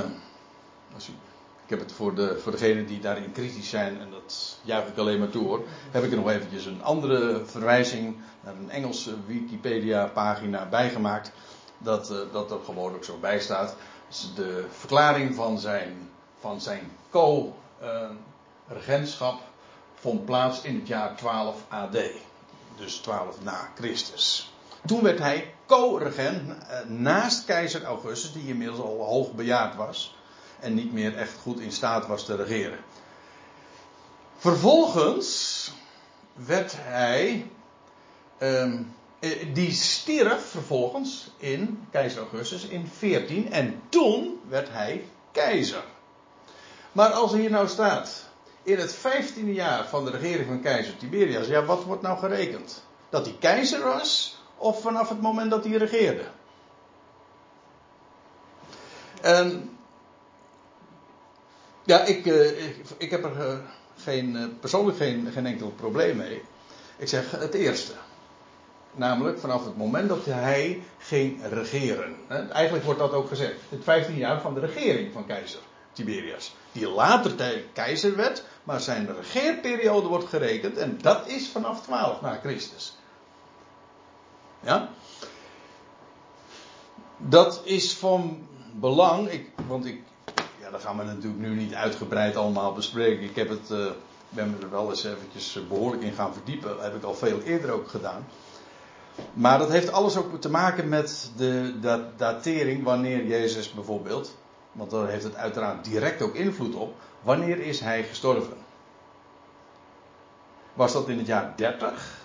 [1.64, 4.98] ik heb het voor, de, voor degenen die daarin kritisch zijn, en dat juich ik
[4.98, 9.16] alleen maar toe hoor, heb ik er nog eventjes een andere verwijzing naar een Engelse
[9.26, 11.32] Wikipedia-pagina bijgemaakt.
[11.78, 13.76] Dat, uh, dat er gewoon ook zo bij staat.
[14.08, 19.42] Dus de verklaring van zijn, van zijn co-regentschap
[19.96, 21.98] vond plaats in het jaar 12 AD.
[22.78, 24.55] Dus 12 na Christus.
[24.86, 30.16] Toen werd hij co-regent uh, naast keizer Augustus, die inmiddels al hoog bejaard was
[30.60, 32.80] en niet meer echt goed in staat was te regeren.
[34.38, 35.72] Vervolgens
[36.34, 37.52] werd hij,
[38.40, 38.96] um,
[39.54, 45.84] die stierf vervolgens in keizer Augustus in 14 en toen werd hij keizer.
[46.92, 48.24] Maar als er hier nou staat,
[48.64, 52.84] in het 15e jaar van de regering van keizer Tiberias, ja wat wordt nou gerekend?
[53.10, 56.24] Dat hij keizer was of vanaf het moment dat hij regeerde?
[59.22, 59.70] En
[61.84, 63.58] ja, ik, uh, ik, heb er uh,
[63.98, 66.42] geen, uh, persoonlijk geen, geen enkel probleem mee.
[66.98, 67.92] Ik zeg het eerste.
[68.92, 72.16] Namelijk vanaf het moment dat hij ging regeren.
[72.52, 73.56] Eigenlijk wordt dat ook gezegd.
[73.70, 75.60] Het 15 jaar van de regering van keizer
[75.94, 76.56] Tiberius.
[76.72, 80.78] Die later keizer werd, maar zijn regeerperiode wordt gerekend.
[80.78, 82.96] En dat is vanaf 12 na Christus.
[84.66, 84.90] Ja?
[87.18, 90.02] Dat is van belang, ik, want ik,
[90.60, 93.24] ja, dat gaan we natuurlijk nu niet uitgebreid allemaal bespreken.
[93.24, 93.86] Ik heb het, uh,
[94.30, 96.70] ben me er wel eens eventjes behoorlijk in gaan verdiepen.
[96.70, 98.28] Dat heb ik al veel eerder ook gedaan.
[99.34, 104.36] Maar dat heeft alles ook te maken met de datering wanneer Jezus bijvoorbeeld,
[104.72, 108.58] want daar heeft het uiteraard direct ook invloed op, wanneer is hij gestorven?
[110.74, 112.25] Was dat in het jaar 30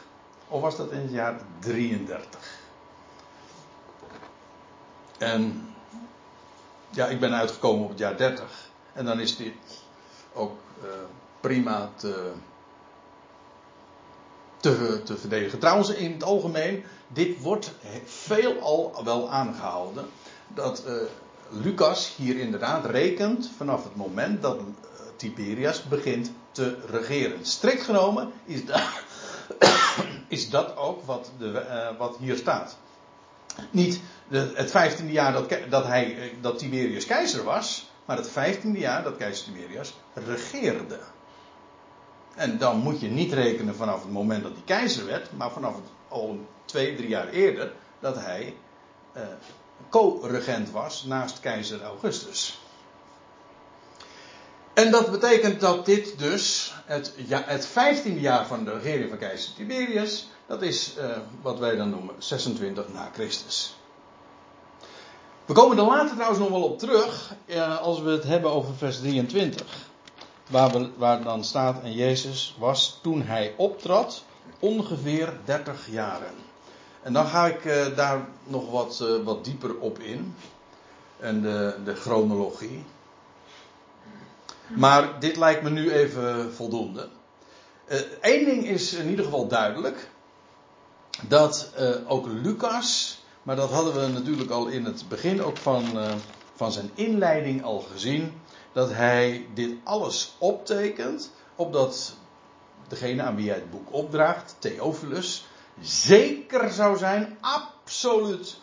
[0.50, 2.58] of was dat in het jaar 33?
[5.18, 5.68] En
[6.90, 8.68] ja, ik ben uitgekomen op het jaar 30.
[8.92, 9.54] En dan is dit
[10.32, 10.88] ook uh,
[11.40, 12.32] prima te,
[14.56, 15.58] te, te, verdedigen.
[15.58, 17.72] Trouwens, in het algemeen, dit wordt
[18.04, 20.06] veelal wel aangehouden.
[20.48, 20.92] Dat uh,
[21.48, 24.64] Lucas hier inderdaad rekent vanaf het moment dat uh,
[25.16, 27.46] Tiberias begint te regeren.
[27.46, 28.82] Strikt genomen is dat,
[30.30, 32.78] is dat ook wat, de, wat hier staat.
[33.70, 38.30] Niet de, het vijftiende jaar dat, dat, hij, eh, dat Tiberius keizer was, maar het
[38.30, 40.98] vijftiende jaar dat keizer Tiberius regeerde.
[42.34, 45.74] En dan moet je niet rekenen vanaf het moment dat hij keizer werd, maar vanaf
[45.74, 48.54] het, al twee, drie jaar eerder dat hij
[49.12, 49.22] eh,
[49.88, 52.59] co-regent was naast keizer Augustus.
[54.80, 59.18] En dat betekent dat dit dus het, ja, het 15e jaar van de regering van
[59.18, 61.04] keizer Tiberius, dat is uh,
[61.42, 63.76] wat wij dan noemen 26 na Christus.
[65.44, 68.74] We komen er later trouwens nog wel op terug, uh, als we het hebben over
[68.74, 69.66] vers 23.
[70.48, 74.24] Waar, we, waar dan staat, en Jezus was toen hij optrad
[74.58, 76.34] ongeveer 30 jaren.
[77.02, 80.34] En dan ga ik uh, daar nog wat, wat dieper op in.
[81.18, 82.84] En de, de chronologie.
[84.76, 87.08] Maar dit lijkt me nu even voldoende.
[88.20, 90.10] Eén ding is in ieder geval duidelijk
[91.28, 95.84] dat uh, ook Lucas, maar dat hadden we natuurlijk al in het begin ook van,
[95.94, 96.12] uh,
[96.54, 98.40] van zijn inleiding al gezien,
[98.72, 102.14] dat hij dit alles optekent, opdat
[102.88, 105.46] degene aan wie hij het boek opdraagt, Theophilus,
[105.80, 108.58] zeker zou zijn, absoluut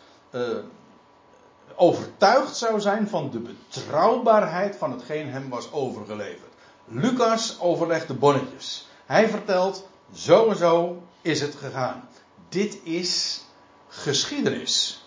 [1.78, 6.52] overtuigd zou zijn van de betrouwbaarheid van hetgeen hem was overgeleverd.
[6.84, 8.88] Lucas overlegt de bonnetjes.
[9.06, 12.08] Hij vertelt, zo en zo is het gegaan.
[12.48, 13.40] Dit is
[13.88, 15.02] geschiedenis.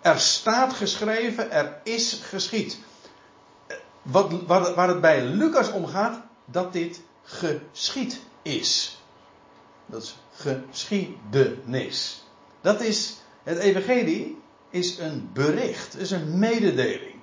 [0.00, 2.78] Er staat geschreven, er is geschied.
[4.02, 8.98] Wat, waar, waar het bij Lucas om gaat, dat dit geschied is.
[9.86, 12.22] Dat is geschiedenis.
[12.60, 14.42] Dat is, het evangelie
[14.74, 17.14] is een bericht, is een mededeling.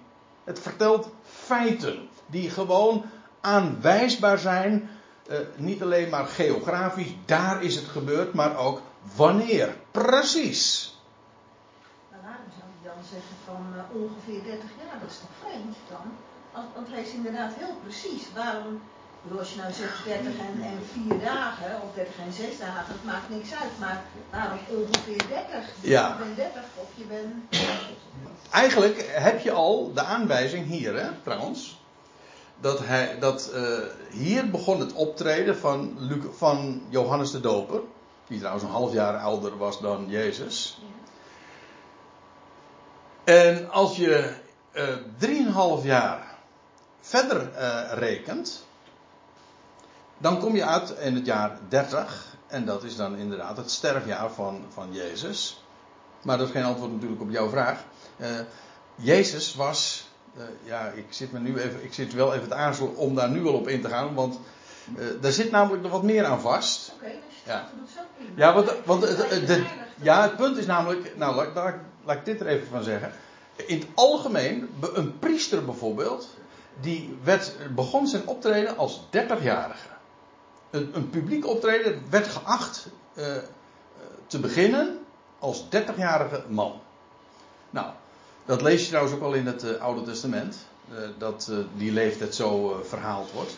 [0.44, 3.06] Het vertelt feiten die gewoon
[3.42, 4.90] aanwijsbaar zijn
[5.30, 8.82] uh, niet alleen maar geografisch, daar is het gebeurd, maar ook
[9.16, 9.76] wanneer.
[9.92, 10.96] Precies.
[12.10, 15.00] Maar waarom zou je dan zeggen van uh, ongeveer 30 jaar?
[15.02, 16.08] Dat is toch vreemd dan?
[16.74, 18.24] Want hij is inderdaad heel precies.
[18.36, 18.82] Waarom
[19.24, 20.80] bedoel, als je nou zegt 30 en, en
[21.10, 23.80] 4 dagen, of 30 en 6 dagen, dat maakt niks uit.
[23.80, 25.46] Maar waarom ongeveer 30?
[25.82, 26.08] Ja.
[26.08, 27.64] Je bent 30 of je bent.
[28.52, 31.80] Eigenlijk heb je al de aanwijzing hier, hè, trouwens.
[32.60, 33.80] Dat, hij, dat eh,
[34.12, 37.82] hier begon het optreden van, Luc, van Johannes de Doper.
[38.28, 40.82] Die trouwens een half jaar ouder was dan Jezus.
[43.24, 44.40] En als je
[44.72, 46.36] eh drieënhalf jaar
[47.02, 48.66] verder eh, rekent.
[50.22, 52.26] Dan kom je uit in het jaar 30.
[52.48, 55.64] En dat is dan inderdaad het sterfjaar van, van Jezus.
[56.22, 57.84] Maar dat is geen antwoord natuurlijk op jouw vraag.
[58.18, 58.30] Eh,
[58.96, 60.08] Jezus was.
[60.38, 63.30] eh, ja, ik zit, me nu even, ik zit wel even te aarzelen om daar
[63.30, 64.14] nu al op in te gaan.
[64.14, 64.40] Want
[64.98, 66.92] eh daar zit namelijk nog wat meer aan vast.
[66.96, 67.68] Oké, dus Ja.
[68.36, 68.54] ja.
[68.54, 69.66] want, want het, Het het- is de-
[70.02, 71.18] ja, het punt is namelijk.
[71.18, 73.12] Nou, laat, laat, laat ik dit er even van zeggen.
[73.56, 76.28] In het algemeen, een priester bijvoorbeeld.
[76.82, 79.88] Die werd, begon zijn optreden als 30-jarige.
[80.72, 83.44] Een, een publiek optreden werd geacht eh, eh,
[84.28, 85.00] te beginnen
[85.40, 86.80] als 30-jarige man.
[87.70, 87.88] Nou,
[88.46, 90.70] dat lees je trouwens ook al in het eh, Oude Testament.
[91.18, 93.58] dat die leeftijd zo verhaald wordt.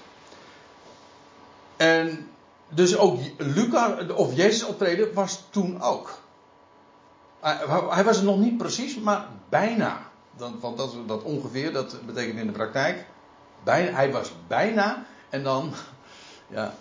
[1.77, 2.29] En
[2.69, 6.17] dus ook Lucas, of Jezus optreden was toen ook.
[7.89, 9.99] Hij, was het nog niet precies, maar bijna.
[10.37, 13.05] Want dat, dat ongeveer, dat betekent in de praktijk.
[13.63, 15.73] Bijna, hij was bijna en dan.
[16.47, 16.73] Ja.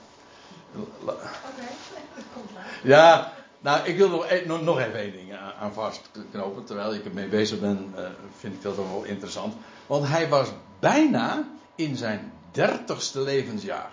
[1.05, 1.69] La- Oké,
[2.15, 2.71] dat komt later.
[2.89, 6.65] Ja, nou, ik wil nog, e- nog, even één ding aan, vastknopen.
[6.65, 8.05] Terwijl ik ermee bezig ben, eh,
[8.39, 9.55] vind ik dat ook wel interessant.
[9.87, 13.91] Want hij was bijna in zijn dertigste levensjaar.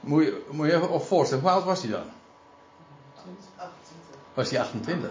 [0.00, 2.04] Moet je, moet je even op voorstellen, hoe oud was hij dan?
[4.34, 5.10] Was hij 28?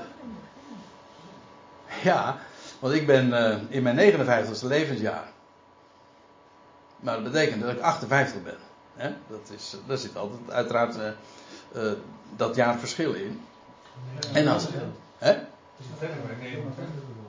[2.04, 2.38] Ja,
[2.80, 5.32] want ik ben eh, in mijn 59ste levensjaar.
[7.00, 8.58] Maar dat betekent dat ik 58 ben.
[8.95, 9.10] Hè?
[9.27, 11.93] Dat is, daar zit altijd uiteraard eh, eh,
[12.36, 13.41] dat jaar verschil in.
[14.34, 14.67] En als,
[15.17, 15.34] hè?
[15.77, 17.23] Dus dat hebben wij 29 bedoeld.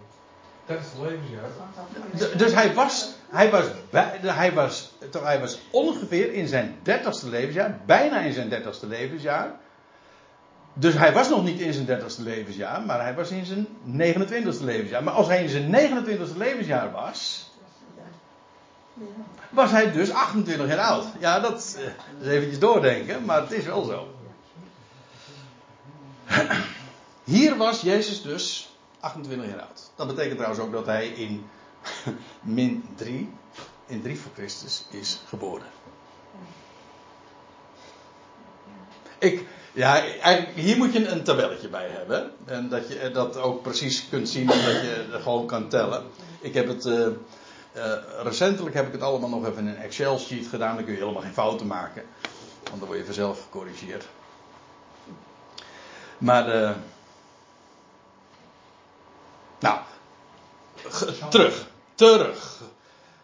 [0.67, 2.39] Dat is het levensjaar.
[2.39, 7.29] Dus hij was, hij was, bij, hij was, toch, hij was ongeveer in zijn dertigste
[7.29, 9.51] levensjaar, bijna in zijn dertigste levensjaar.
[10.75, 14.65] Dus hij was nog niet in zijn dertigste levensjaar, maar hij was in zijn 29ste
[14.65, 15.03] levensjaar.
[15.03, 17.44] Maar als hij in zijn 29ste levensjaar was,
[19.51, 21.07] was hij dus 28 jaar oud.
[21.19, 21.85] Ja, dat eh,
[22.21, 24.09] is eventjes doordenken, maar het is wel zo.
[27.25, 29.91] Hier was Jezus dus 28 jaar oud.
[29.97, 31.47] Dat betekent trouwens ook dat hij in
[32.41, 33.33] min 3,
[33.87, 35.67] in 3 voor Christus, is geboren.
[39.19, 40.03] Ik, ja,
[40.55, 42.33] hier moet je een tabelletje bij hebben.
[42.45, 46.05] En dat je dat ook precies kunt zien en dat je gewoon kan tellen.
[46.41, 47.07] Ik heb het, eh,
[47.75, 50.75] eh, recentelijk heb ik het allemaal nog even in een Excel sheet gedaan.
[50.75, 52.03] Dan kun je helemaal geen fouten maken.
[52.65, 54.05] Want dan word je vanzelf gecorrigeerd.
[56.19, 56.71] Maar, eh,
[59.61, 59.79] nou,
[61.31, 61.67] terug.
[61.95, 62.61] Terug.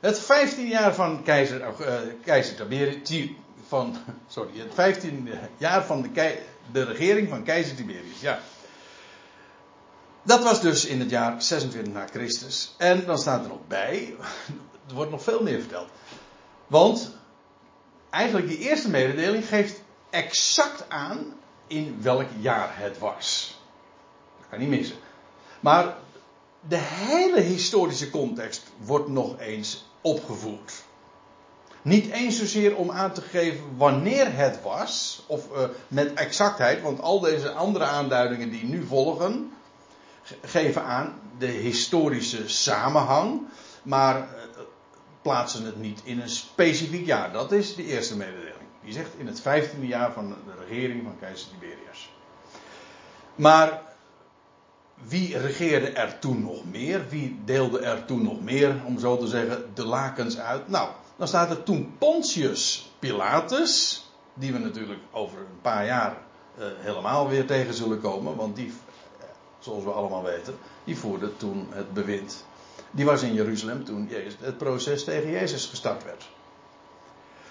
[0.00, 2.96] Het 15 jaar van keizer, eh, keizer Tiberius.
[3.08, 3.96] Ti- Van,
[4.28, 6.38] sorry, het 15 jaar van de,
[6.72, 8.20] de regering van keizer Tiberius.
[8.20, 8.38] Ja.
[10.22, 12.74] Dat was dus in het jaar 26 na Christus.
[12.78, 14.14] En dan staat er nog bij.
[14.88, 15.88] Er wordt nog veel meer verteld.
[16.66, 17.10] Want
[18.10, 21.32] eigenlijk die eerste mededeling geeft exact aan
[21.66, 23.58] in welk jaar het was.
[24.38, 24.96] Dat kan niet missen.
[25.60, 25.94] Maar
[26.68, 30.72] de hele historische context wordt nog eens opgevoerd.
[31.82, 37.00] Niet eens zozeer om aan te geven wanneer het was, of eh, met exactheid, want
[37.00, 39.59] al deze andere aanduidingen die nu volgen, ge-
[40.42, 43.40] geven aan de historische samenhang,
[43.82, 44.24] maar eh,
[45.22, 47.32] plaatsen het niet in een specifiek jaar.
[47.32, 48.54] Dat is de eerste mededeling.
[48.84, 52.10] Die zegt in het vijftiende jaar van de regering van keizer Tiberius.
[53.34, 53.82] Maar
[54.94, 57.08] wie regeerde er toen nog meer?
[57.08, 60.68] Wie deelde er toen nog meer, om zo te zeggen, de lakens uit?
[60.68, 66.16] Nou, dan staat er toen Pontius Pilatus, die we natuurlijk over een paar jaar
[66.58, 68.72] eh, helemaal weer tegen zullen komen, want die,
[69.60, 72.44] zoals we allemaal weten, die voerde toen het bewind.
[72.90, 74.08] Die was in Jeruzalem toen
[74.40, 76.28] het proces tegen Jezus gestart werd.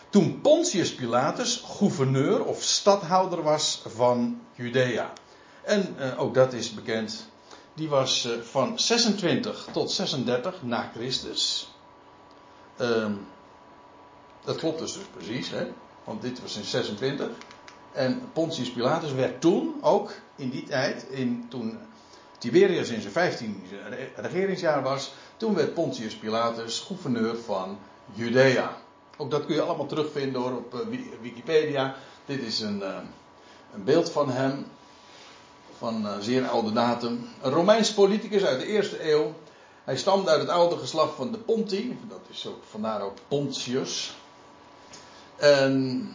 [0.10, 5.14] Toen Pontius Pilatus gouverneur of stadhouder was van Judea.
[5.62, 7.28] En eh, ook dat is bekend.
[7.74, 11.74] Die was eh, van 26 tot 36 na Christus.
[12.78, 13.14] Ehm,
[14.44, 15.68] dat klopt dus, dus precies, hè?
[16.04, 17.28] want dit was in 26.
[17.92, 21.80] En Pontius Pilatus werd toen ook in die tijd, in, toen
[22.40, 23.64] Tiberius in zijn 15
[24.16, 27.80] regeringsjaar was, toen werd Pontius Pilatus gouverneur van
[28.14, 28.78] Judea.
[29.18, 31.96] Ook dat kun je allemaal terugvinden hoor, op eh, Wikipedia.
[32.26, 32.98] Dit is een, eh,
[33.74, 34.66] een beeld van hem.
[35.78, 37.30] Van uh, zeer oude datum.
[37.42, 39.34] Een Romeins politicus uit de eerste eeuw.
[39.84, 42.00] Hij stamde uit het oude geslacht van de Ponti.
[42.08, 44.18] Dat is ook, vandaar ook Pontius.
[45.36, 46.08] En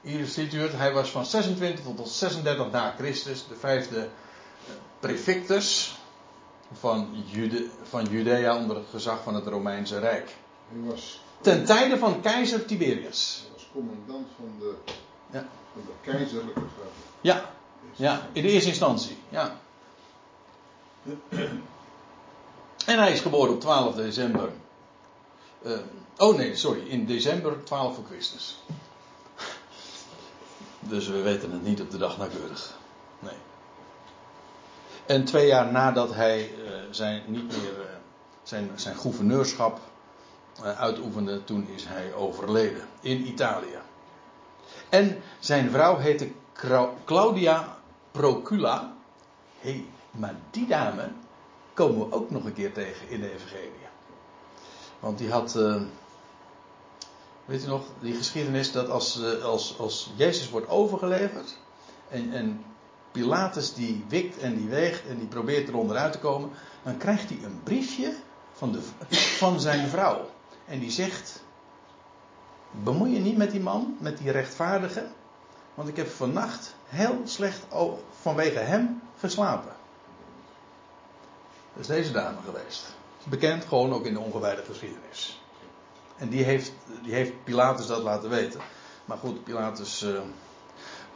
[0.00, 0.72] hier ziet u het.
[0.72, 3.46] Hij was van 26 tot 36 na Christus.
[3.48, 4.08] De vijfde
[5.06, 5.98] prefectus
[6.72, 10.34] van, Jude, van Judea onder het gezag van het Romeinse Rijk.
[10.68, 13.40] Hij was, Ten tijde van keizer Tiberius.
[13.42, 14.74] hij was commandant van de,
[15.30, 15.46] Ja.
[15.72, 16.90] van de keizerlijke garde.
[17.20, 17.50] Ja,
[17.94, 19.18] ja, in de eerste instantie.
[19.28, 19.58] Ja.
[22.86, 24.50] En hij is geboren op 12 december.
[25.62, 25.72] Eh,
[26.16, 28.58] oh nee, sorry, in december 12 voor Christus.
[30.80, 32.76] Dus we weten het niet op de dag nauwkeurig.
[33.18, 33.34] Nee.
[35.06, 37.96] En twee jaar nadat hij eh, zijn, niet meer eh,
[38.42, 39.80] zijn, zijn gouverneurschap
[40.62, 43.78] eh, uitoefende, toen is hij overleden in Italië.
[44.88, 46.30] En zijn vrouw heette
[47.04, 47.76] Claudia
[48.10, 48.94] Procula.
[49.60, 51.08] Hé, hey, maar die dame
[51.74, 53.70] komen we ook nog een keer tegen in de Evangelie.
[55.00, 55.52] Want die had.
[57.44, 61.58] weet u nog, die geschiedenis dat als, als, als Jezus wordt overgeleverd.
[62.08, 62.64] En, en
[63.16, 66.50] Pilatus die wikt en die weegt en die probeert er onderuit te komen.
[66.82, 68.14] Dan krijgt hij een briefje
[68.52, 68.80] van, de,
[69.38, 70.30] van zijn vrouw.
[70.64, 71.44] En die zegt.
[72.70, 75.06] Bemoei je niet met die man, met die rechtvaardige.
[75.74, 77.60] Want ik heb vannacht heel slecht
[78.20, 79.72] vanwege hem geslapen.
[81.72, 82.94] Dat is deze dame geweest.
[83.24, 85.42] Bekend gewoon ook in de ongewijde geschiedenis.
[86.16, 88.60] En die heeft, die heeft Pilatus dat laten weten.
[89.04, 90.02] Maar goed, Pilatus.
[90.02, 90.20] eh,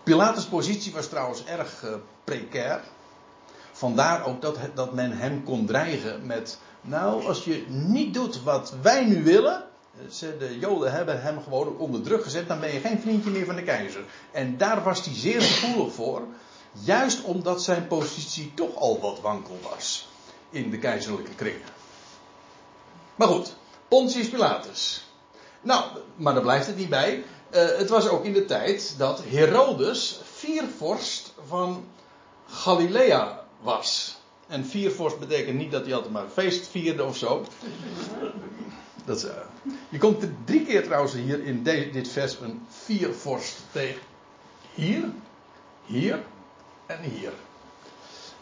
[0.02, 1.90] Pilatus' positie was trouwens erg eh,
[2.24, 2.80] precair.
[3.72, 6.58] Vandaar ook dat, dat men hem kon dreigen met.
[6.80, 9.64] Nou, als je niet doet wat wij nu willen.
[10.10, 12.48] ze- De Joden hebben hem gewoon onder druk gezet.
[12.48, 14.04] Dan ben je geen vriendje meer van de keizer.
[14.32, 16.22] En daar was hij zeer gevoelig voor.
[16.72, 20.08] Juist omdat zijn positie toch al wat wankel was.
[20.50, 21.68] In de keizerlijke kringen.
[23.16, 23.54] Maar goed,
[23.88, 25.04] Pontius Pilatus.
[25.60, 25.84] Nou,
[26.16, 27.24] maar daar blijft het niet bij.
[27.50, 31.84] Eh, het was ook in de tijd dat Herodes viervorst van
[32.46, 34.18] Galilea was.
[34.46, 37.44] En viervorst betekent niet dat hij altijd maar feest vierde of zo.
[39.04, 39.34] Dat eh,
[39.88, 44.00] je komt er drie keer trouwens hier in dit vers een viervorst tegen.
[44.74, 45.04] Hier,
[45.84, 46.24] hier
[46.86, 47.32] en hier.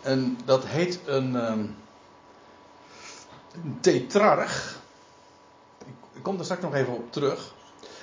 [0.03, 1.67] En dat heet een, ehm,
[3.53, 4.81] een tetrarch.
[5.79, 7.57] Ik, ik kom daar straks nog even op terug.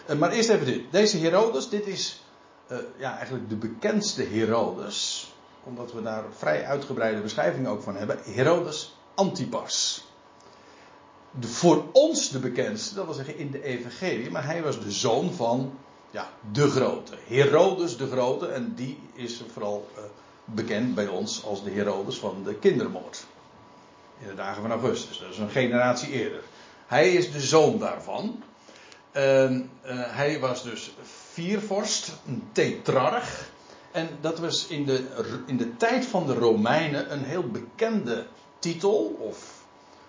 [0.06, 0.92] Eh, maar eerst even dit.
[0.92, 2.22] Deze Herodes, dit is
[2.68, 5.30] eh, ja, eigenlijk de bekendste Herodes.
[5.64, 8.20] Omdat we daar vrij uitgebreide beschrijvingen ook van hebben.
[8.24, 10.06] Herodes Antipas.
[11.32, 14.32] De, voor ons de bekendste, dat wil zeggen in de Evangelie.
[14.32, 15.78] Maar hij was de zoon van
[16.12, 17.14] ja, de grote.
[17.28, 18.48] Herodes de grote.
[18.48, 20.04] En die is vooral eh,
[20.46, 23.26] bekend bij ons als de Herodes van de kindermoord.
[24.20, 25.20] In de dagen van Augustus.
[25.20, 26.42] Dat is een generatie eerder.
[26.88, 28.44] Hij is de zoon daarvan.
[29.16, 30.92] En, eh, hij was dus
[31.32, 33.50] viervorst, een tetrarch.
[33.92, 35.08] En dat was in de,
[35.46, 38.26] in de tijd van de Romeinen een heel bekende
[38.60, 39.66] titel of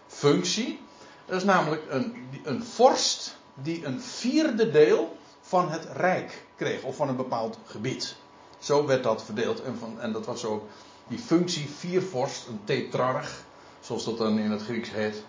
[0.06, 0.80] functie.
[1.26, 2.14] Dat is namelijk een,
[2.44, 8.16] een vorst die een vierde deel van het rijk kreeg, of van een bepaald gebied.
[8.58, 9.62] Zo werd dat verdeeld.
[9.62, 10.62] En, van, en dat was ook
[11.08, 13.42] die functie viervorst, een tetrarch,
[13.80, 15.24] zoals dat dan in het Grieks heet.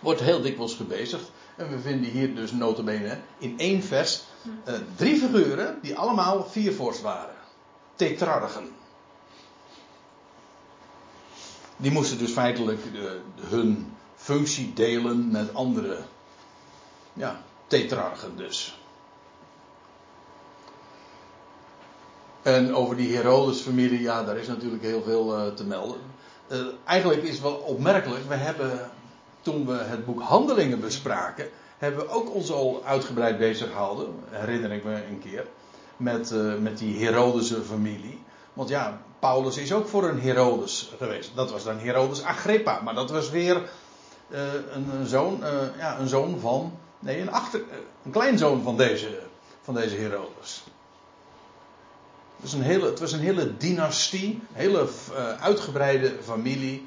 [0.00, 1.30] Wordt heel dikwijls gebezigd.
[1.56, 4.22] En we vinden hier dus notabene in één vers
[4.64, 7.34] eh, drie figuren die allemaal viervorst waren.
[7.94, 8.68] Tetrarchen.
[11.76, 15.98] Die moesten dus feitelijk de, hun functie delen met andere
[17.12, 18.78] ja, tetrarchen dus.
[22.42, 26.00] En over die Herodes-familie, ja, daar is natuurlijk heel veel uh, te melden.
[26.84, 28.90] Eigenlijk is wel opmerkelijk, we hebben
[29.44, 34.72] toen we het boek Handelingen bespraken, hebben we ook ons al uitgebreid bezig gehouden, herinner
[34.72, 35.46] ik me een keer,
[35.96, 38.22] met, uh, met die Herodese familie.
[38.52, 41.30] Want ja, Paulus is ook voor een Herodes geweest.
[41.34, 43.70] Dat was dan Herodes Agrippa, maar dat was weer
[44.30, 45.38] een, een, zoon,
[45.78, 47.62] ja, een zoon van, nee, een, achter,
[48.04, 49.18] een kleinzoon van deze,
[49.62, 50.62] van deze Herodes.
[52.36, 54.88] Het was, een hele, het was een hele dynastie, een hele
[55.40, 56.86] uitgebreide familie.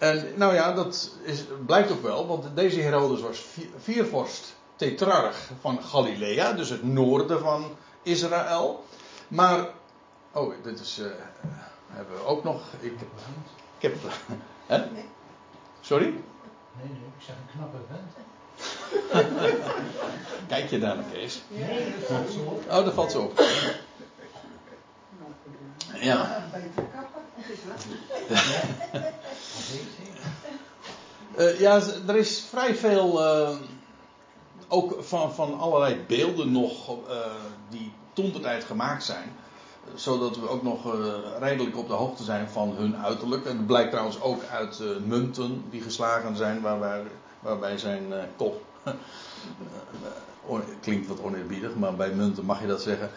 [0.00, 3.46] En nou ja, dat is, blijkt ook wel, want deze Herodes was
[3.78, 8.84] viervorst tetrarch van Galilea, dus het noorden van Israël.
[9.28, 9.68] Maar,
[10.32, 11.06] oh, dit is, uh,
[11.88, 12.62] hebben we ook nog.
[12.80, 12.92] Ik,
[13.78, 13.94] ik heb.
[14.66, 14.82] Hè?
[15.80, 16.04] Sorry?
[16.06, 16.14] Nee,
[16.82, 18.12] nee, ik zeg een knappe vent.
[20.48, 21.42] Kijk je daar naar Kees?
[21.48, 22.64] Nee, dat valt zo op.
[22.70, 23.40] Oh, dat valt zo op.
[26.00, 26.44] Ja.
[31.36, 33.56] Eh, ja, er is vrij veel, eh,
[34.68, 37.16] ook van, van allerlei beelden nog, eh,
[37.68, 39.32] die toen de tijd gemaakt zijn.
[39.94, 43.46] Zodat we ook nog eh, redelijk op de hoogte zijn van hun uiterlijk.
[43.46, 46.60] En dat blijkt trouwens ook uit munten die geslagen zijn,
[47.42, 48.64] waarbij, zijn kop.
[50.80, 53.10] klinkt wat oneerbiedig, maar bij munten mag je dat zeggen.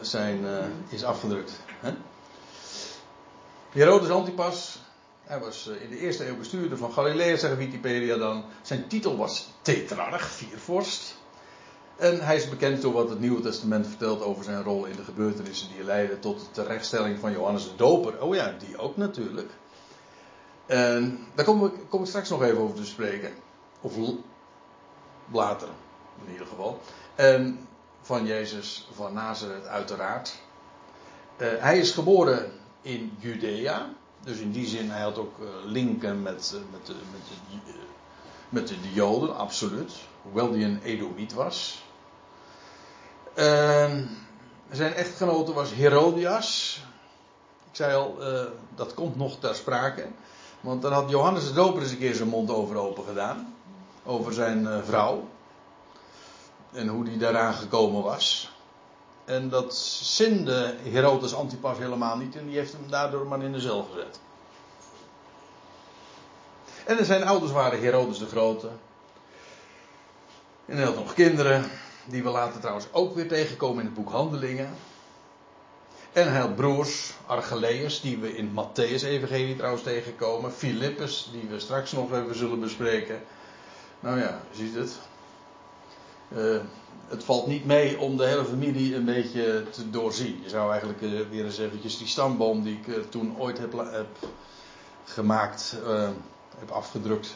[0.00, 0.44] zijn,
[0.88, 1.60] is afgedrukt.
[1.80, 1.90] Hè?
[3.70, 4.78] Herodes Antipas,
[5.22, 8.44] hij was eh, in de eerste eeuw bestuurder van Galilea, zegt Wikipedia dan.
[8.62, 11.16] Zijn titel was Tetrarch, viervorst.
[11.96, 15.04] En hij is bekend door wat het Nieuwe Testament vertelt over zijn rol in de
[15.04, 18.22] gebeurtenissen die leidden tot de terechtstelling van Johannes de Doper.
[18.22, 19.50] Oh ja, die ook natuurlijk.
[20.66, 23.32] En daar kom ik, straks nog even over te spreken.
[23.80, 23.94] Of
[25.32, 25.68] later,
[26.26, 26.80] in ieder geval.
[27.14, 27.68] En
[28.00, 30.38] van Jezus van Nazareth, uiteraard.
[31.36, 33.90] Eh, hij is geboren in Judea.
[34.24, 37.70] Dus in die zin, hij had ook eh, linken met, eh, met, de, met, de,
[37.70, 37.78] eh,
[38.48, 39.92] met de, de Joden, absoluut.
[40.22, 41.82] Hoewel hij een Edomiet was.
[43.34, 44.04] Ehm,
[44.70, 46.80] zijn echtgenote was Herodias.
[47.70, 48.18] Ik zei al,
[48.74, 50.06] dat komt nog ter sprake.
[50.60, 53.54] Want dan had Johannes de Doper eens een keer zijn mond over open gedaan.
[54.04, 55.28] Over zijn vrouw.
[56.72, 58.50] En hoe die daaraan gekomen was.
[59.30, 62.36] En dat zinde Herodes Antipas helemaal niet.
[62.36, 64.20] En die heeft hem daardoor maar in de cel gezet.
[66.84, 68.68] En zijn ouders waren Herodes de Grote.
[70.66, 71.70] En hij had nog kinderen.
[72.04, 74.74] Die we later trouwens ook weer tegenkomen in het boek Handelingen.
[76.12, 80.52] En hij had broers, Archelaeus, die we in het Matthäus-evangelie trouwens tegenkomen.
[80.52, 83.22] Philippus, die we straks nog even zullen bespreken.
[84.00, 84.98] Nou ja, ziet het.
[86.28, 86.60] Eh,
[87.10, 90.40] het valt niet mee om de hele familie een beetje te doorzien.
[90.42, 93.84] Je zou eigenlijk eh, weer eens eventjes die stamboom die ik eh, toen ooit heb,
[95.04, 96.08] gemaakt, eh,
[96.58, 97.34] heb afgedrukt.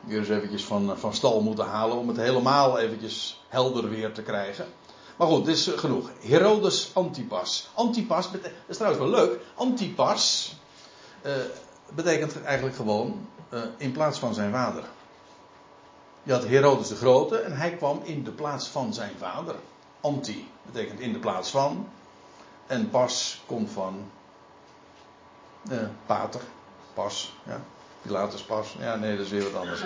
[0.00, 4.22] Weer eens eventjes van, van stal moeten halen om het helemaal eventjes helder weer te
[4.22, 4.66] krijgen.
[5.16, 6.10] Maar goed, dit is genoeg.
[6.20, 7.68] Herodes Antipas.
[7.74, 9.40] Antipas, dat is trouwens wel leuk.
[9.54, 10.54] Antipas
[11.94, 13.28] betekent eigenlijk gewoon
[13.76, 14.84] in plaats van zijn vader.
[16.24, 19.54] Je had Herodes de Grote en hij kwam in de plaats van zijn vader.
[20.00, 21.88] Anti betekent in de plaats van.
[22.66, 24.10] En pas komt van
[25.70, 26.40] eh, pater.
[26.94, 27.60] Pas, ja.
[28.02, 28.76] Pilatus pas.
[28.78, 29.82] Ja, nee, dat is weer wat anders.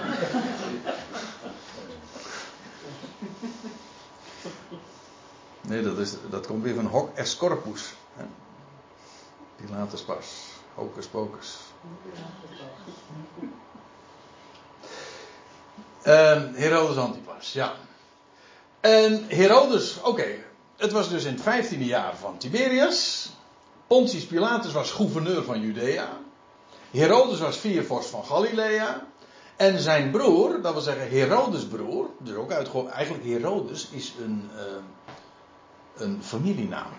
[5.60, 7.94] Nee, dat, is, dat komt weer van hoc es corpus.
[8.14, 8.24] Hè.
[9.56, 10.46] Pilatus pas.
[10.74, 11.58] Hocus pocus.
[16.02, 17.72] Ehm, Herodes Antipas, ja.
[18.80, 20.26] En Herodes, oké,
[20.76, 23.30] het was dus in het vijftiende jaar van Tiberius.
[23.86, 26.08] Pontius Pilatus was gouverneur van Judea.
[26.90, 29.06] Herodes was viervorst van Galilea.
[29.56, 34.50] En zijn broer, dat wil zeggen Herodes broer, dus ook uit, eigenlijk Herodes is een,
[34.56, 34.62] eh,
[36.02, 36.90] een familienaam.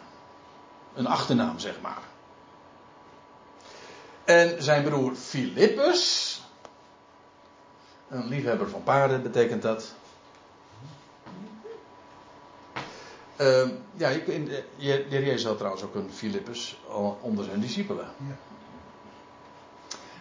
[0.95, 2.01] Een achternaam, zeg maar.
[4.25, 6.38] En zijn broer Philippus,
[8.09, 9.93] een liefhebber van paarden betekent dat.
[13.35, 17.59] Ehm, ja, je, in de, Heer Jezus had trouwens ook een Philippus al onder zijn
[17.59, 18.07] discipelen.
[18.17, 18.37] Ja.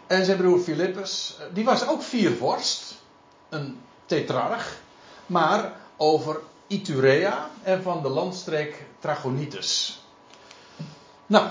[0.06, 2.94] En zijn broer Philippus, eh, die was ook viervorst,
[3.48, 4.78] een tetrarch,
[5.26, 10.02] maar over Iturea en van de landstreek Trachonitis.
[11.26, 11.48] Nou,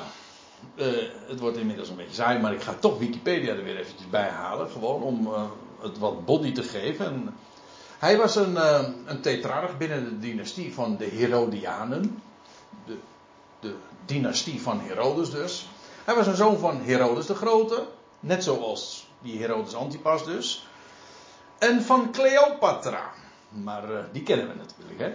[0.75, 0.85] eh,
[1.27, 4.29] het wordt inmiddels een beetje saai, maar ik ga toch Wikipedia er weer eventjes bij
[4.29, 5.43] halen, gewoon om eh,
[5.81, 7.05] het wat body te geven.
[7.05, 7.35] En
[7.99, 12.21] hij was een, eh, een tetrarch binnen de dynastie van de Herodianen,
[12.85, 12.97] de,
[13.59, 13.75] de
[14.05, 15.67] dynastie van Herodes dus.
[16.03, 17.85] Hij was een zoon van Herodes de Grote,
[18.19, 20.67] net zoals die Herodes Antipas dus.
[21.57, 23.11] En van Cleopatra.
[23.49, 25.13] Maar eh, die kennen we natuurlijk, hè.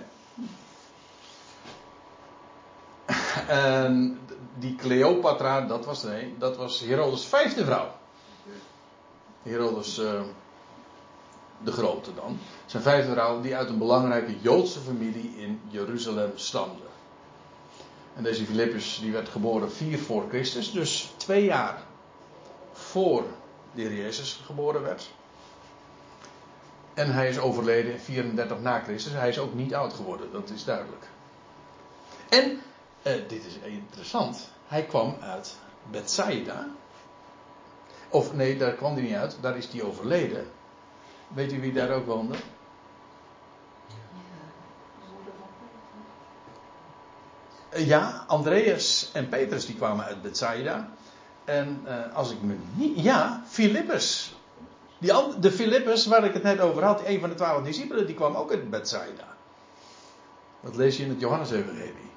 [3.46, 4.20] En
[4.58, 7.90] die Cleopatra, dat was, nee, dat was Herodes' vijfde vrouw.
[9.42, 10.20] Herodes eh,
[11.64, 12.38] de Grote dan.
[12.66, 16.82] Zijn vijfde vrouw die uit een belangrijke Joodse familie in Jeruzalem stamde.
[18.14, 21.82] En deze Filippus die werd geboren 4 voor Christus, dus twee jaar
[22.72, 23.24] voor
[23.74, 25.10] de Jezus geboren werd.
[26.94, 29.12] En hij is overleden 34 na Christus.
[29.12, 31.04] Hij is ook niet oud geworden, dat is duidelijk.
[32.28, 32.62] En,
[33.02, 35.56] eh, dit is interessant, hij kwam uit
[35.90, 36.66] Bethsaida.
[38.08, 40.46] Of nee, daar kwam hij niet uit, daar is hij overleden.
[41.34, 42.34] Weet u wie daar ook woonde?
[47.68, 50.88] Eh, ja, Andreas en Petrus die kwamen uit Bethsaida.
[51.44, 53.02] En eh, als ik me niet.
[53.02, 54.36] Ja, Filippus.
[54.98, 58.14] Die, de Filippus waar ik het net over had, een van de twaalf discipelen, die
[58.14, 59.36] kwam ook uit Bethsaida.
[60.60, 62.10] Dat lees je in het Johannes-Evangelie.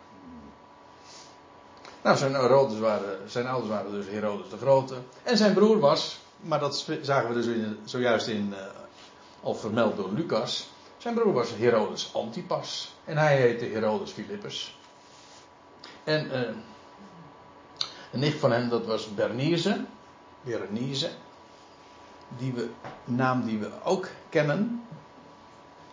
[2.01, 4.95] Nou, zijn, Herodes waren, zijn ouders waren dus Herodes de Grote.
[5.23, 8.84] En zijn broer was, maar dat zagen we dus in, zojuist in eh,
[9.45, 10.69] al vermeld door Lucas.
[10.97, 12.95] Zijn broer was Herodes Antipas.
[13.03, 14.79] En hij heette Herodes Philippus.
[16.03, 16.55] En eh,
[18.11, 19.85] een nicht van hem, dat was Bernice.
[20.41, 21.09] Berenice.
[22.37, 22.69] Die we,
[23.03, 24.83] naam die we ook kennen.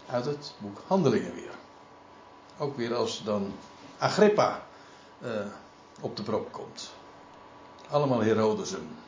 [0.06, 1.54] Uit het boek Handelingen weer.
[2.58, 3.52] Ook weer als dan
[3.98, 4.66] Agrippa
[5.20, 5.30] eh,
[6.00, 6.92] op de prop komt.
[7.90, 9.01] Allemaal Herodesen.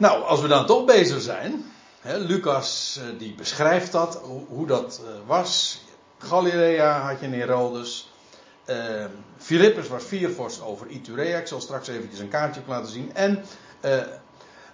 [0.00, 1.64] Nou, als we dan toch bezig zijn.
[2.00, 5.80] Hè, Lucas eh, die beschrijft dat, hoe, dat eh, was.
[6.18, 8.12] Galilea had je in Herodes.
[8.66, 9.04] Uh,
[9.36, 11.38] Filippus was viervorst over Iturea.
[11.38, 13.14] Ik zal straks eventjes een kaartje laten zien.
[13.14, 13.44] En
[13.80, 14.00] eh,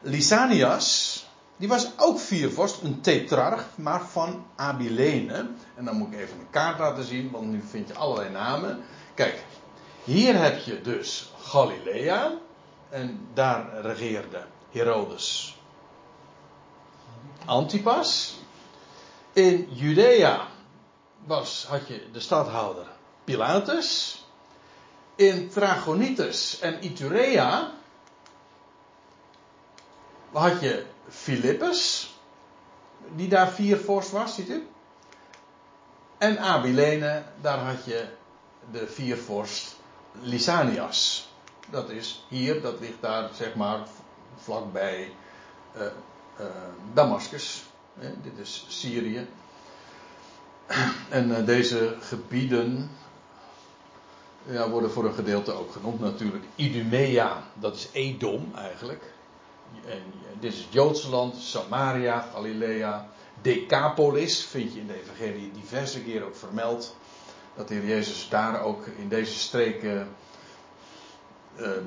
[0.00, 5.48] Lysanias, die was ook viervorst, een tetrarch, maar van Abilene.
[5.74, 8.84] En dan moet ik even een kaart laten zien, want nu vind je allerlei namen.
[9.14, 9.44] Kijk,
[10.04, 12.32] hier heb je dus Galilea.
[12.88, 14.42] En daar regeerde
[14.76, 15.54] Herodes
[17.46, 18.36] Antipas.
[19.32, 20.48] In Judea
[21.26, 22.86] was, had je de stadhouder
[23.24, 24.24] Pilatus.
[25.16, 27.70] In Trachonitis en Iturea
[30.32, 32.14] had je Philippus,
[33.16, 34.68] die daar vier vorst was, ziet u?
[36.18, 38.08] En Abilene, daar had je
[38.70, 39.76] de viervorst
[40.20, 41.28] Lysanias.
[41.70, 43.86] Dat is hier, dat ligt daar zeg maar
[44.36, 45.12] vlakbij
[45.76, 45.82] uh,
[46.40, 46.46] uh.
[47.98, 49.26] Eh, dit is Syrië.
[51.08, 52.90] En uh, deze gebieden
[54.42, 56.44] ja, worden voor een gedeelte ook genoemd natuurlijk.
[56.54, 59.02] Idumea, dat is Edom eigenlijk.
[59.86, 60.02] En
[60.40, 63.08] dit is Joodse land, Samaria, Galilea,
[63.42, 66.96] Decapolis, vind je in de Evangelie diverse keren ook vermeld.
[67.56, 70.08] Dat de Heer Jezus daar ook in deze streken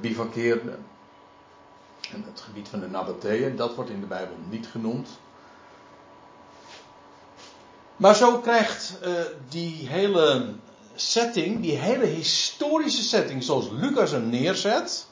[0.01, 0.77] bivakkeerde.
[2.13, 5.09] En het gebied van de Nabateeën, dat wordt in de Bijbel niet genoemd.
[7.97, 10.53] Maar zo krijgt uh, die hele
[10.95, 15.07] setting, die hele historische setting zoals Lucas hem neerzet,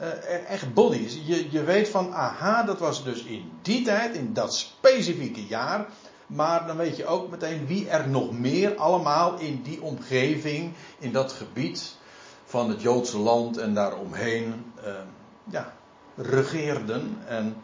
[0.00, 1.08] uh, echt body.
[1.24, 5.86] Je, je weet van, aha, dat was dus in die tijd, in dat specifieke jaar.
[6.26, 11.12] Maar dan weet je ook meteen wie er nog meer allemaal in die omgeving, in
[11.12, 11.96] dat gebied
[12.44, 14.92] van het Joodse land en daaromheen, uh,
[15.50, 15.72] ja,
[16.16, 17.56] regeerden en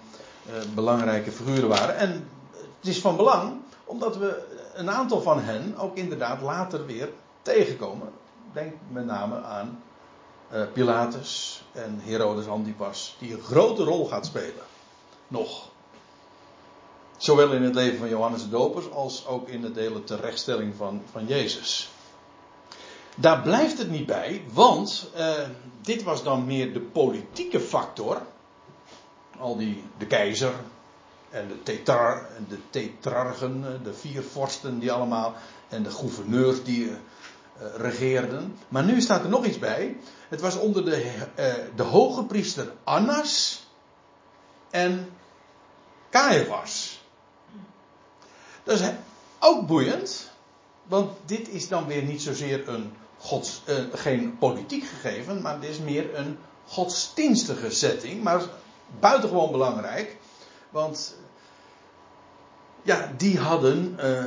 [0.46, 1.96] uh, belangrijke figuren waren.
[1.96, 2.28] En
[2.78, 3.52] het is van belang,
[3.84, 4.42] omdat we
[4.74, 7.08] een aantal van hen ook inderdaad later weer
[7.42, 8.08] tegenkomen.
[8.52, 9.82] Denk met name aan
[10.52, 14.64] uh, Pilatus en Herodes Antipas, die een grote rol gaat spelen.
[15.28, 15.68] Nog.
[17.16, 21.02] Zowel in het leven van Johannes de Doper als ook in het hele terechtstelling van,
[21.10, 21.90] van Jezus.
[23.16, 25.32] Daar blijft het niet bij, want uh,
[25.80, 28.22] dit was dan meer de politieke factor.
[29.40, 30.52] Al die, de keizer
[31.30, 35.34] en de, tetrar, de tetrarchen, de vier vorsten die allemaal,
[35.68, 36.96] en de gouverneurs die uh,
[37.76, 38.56] regeerden.
[38.68, 39.96] Maar nu staat er nog iets bij.
[40.28, 41.04] Het was onder de,
[41.38, 43.66] uh, de hoge priester Annas
[44.70, 45.08] en
[46.10, 47.00] Caiaphas.
[48.64, 48.88] Dat is
[49.38, 50.30] ook boeiend,
[50.82, 52.92] want dit is dan weer niet zozeer een
[53.32, 58.42] uh, geen politiek gegeven, maar dit is meer een godsdienstige setting, maar
[59.00, 60.16] buitengewoon belangrijk,
[60.70, 61.16] want
[62.82, 64.24] ja, die hadden uh,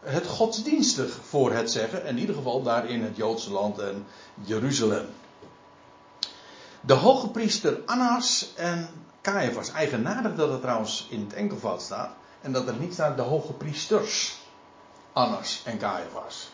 [0.00, 5.06] het godsdienstig voor het zeggen, in ieder geval daar in het Joodse land en Jeruzalem.
[6.80, 8.88] De hoge priester Annas en
[9.22, 12.10] Caiaphas, eigenaardig dat het trouwens in het enkelvoud staat,
[12.40, 14.38] en dat er niet staat de hoge priesters
[15.12, 16.50] Annas en Caiaphas.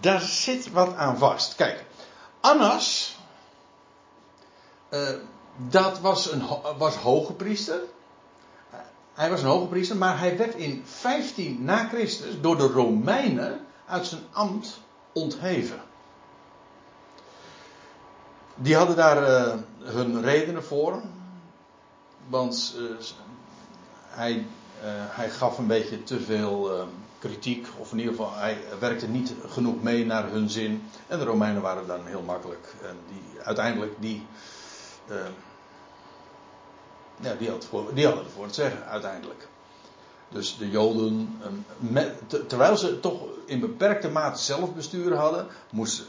[0.00, 1.54] Daar zit wat aan vast.
[1.54, 1.84] Kijk,
[2.40, 3.15] Annas,
[4.90, 5.08] uh,
[5.56, 6.42] dat was een
[6.78, 7.80] was hoge priester.
[9.14, 13.60] Hij was een hoge priester, maar hij werd in 15 na Christus door de Romeinen
[13.86, 14.80] uit zijn ambt
[15.12, 15.82] ontheven.
[18.54, 21.02] Die hadden daar uh, hun redenen voor.
[22.28, 22.90] Want uh,
[24.08, 24.46] hij,
[25.10, 27.66] hij gaf een beetje te veel kritiek.
[27.78, 30.82] Of in ieder geval, hij werkte niet genoeg mee naar hun zin.
[31.06, 32.74] En de Romeinen waren dan heel makkelijk.
[32.82, 34.26] En die, uiteindelijk die.
[37.20, 39.48] Ja, die, voor, die hadden het voor het zeggen, uiteindelijk.
[40.28, 41.40] Dus de Joden,
[41.94, 42.02] eh,
[42.46, 45.46] terwijl ze toch in beperkte mate zelfbestuur hadden,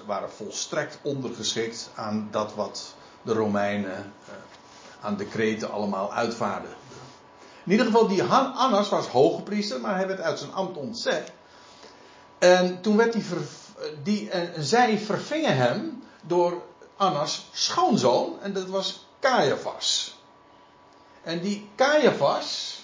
[0.05, 4.33] waren volstrekt ondergeschikt aan dat wat de Romeinen eh,
[5.01, 6.69] aan decreten allemaal uitvaarden.
[7.63, 10.77] In ieder geval, die Han- Annas was hoge priester, maar hij werd uit zijn ambt
[10.77, 11.31] ontzet.
[12.39, 13.37] En toen werd ver,
[14.03, 16.61] die, en zij vervingen hem door
[16.97, 20.15] Annas schoonzoon, en dat was Caiaphas.
[21.23, 22.79] En die Caiaphas,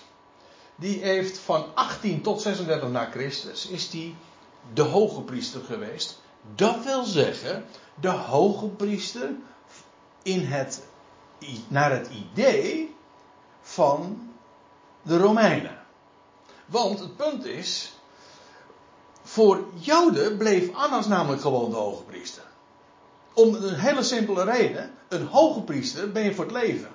[0.75, 4.15] die heeft van 18 tot 36 na Christus, is die
[4.73, 6.21] de hoge priester geweest.
[6.55, 9.29] Dat wil zeggen, de hoge priester
[10.23, 10.83] in het,
[11.67, 12.95] naar het idee
[13.61, 14.31] van
[15.01, 15.81] de Romeinen.
[16.65, 17.93] Want het punt is,
[19.23, 22.43] voor Joden bleef Annas namelijk gewoon de hoge priester.
[23.33, 26.89] Om een hele simpele reden, een hoge priester ben je voor het leven.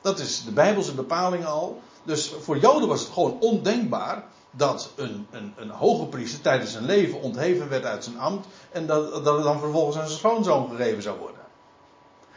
[0.00, 1.80] Dat is de Bijbelse bepaling al.
[2.02, 6.84] Dus voor Joden was het gewoon ondenkbaar dat een, een, een hoge priester tijdens zijn
[6.84, 10.68] leven ontheven werd uit zijn ambt en dat, dat het dan vervolgens aan zijn schoonzoon
[10.68, 11.40] gegeven zou worden.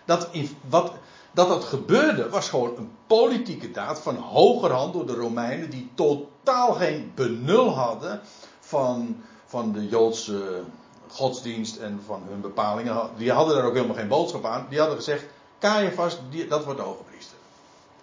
[0.06, 0.30] Dat,
[0.70, 0.92] wat,
[1.32, 6.74] dat dat gebeurde was gewoon een politieke daad van hogerhand door de Romeinen die totaal
[6.74, 8.22] geen benul hadden
[8.60, 10.64] van, van de Joodse
[11.08, 13.10] godsdienst en van hun bepalingen.
[13.18, 14.66] Die hadden daar ook helemaal geen boodschap aan.
[14.70, 15.26] Die hadden gezegd,
[15.60, 16.18] Caiaphas,
[16.50, 17.38] dat wordt de hoge priester.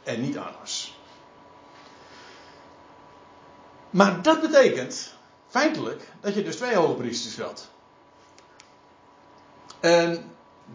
[0.02, 0.98] En niet Annas.
[3.90, 5.14] Maar dat betekent
[5.48, 7.68] feitelijk dat je dus twee hoge priesters had.
[9.80, 10.30] En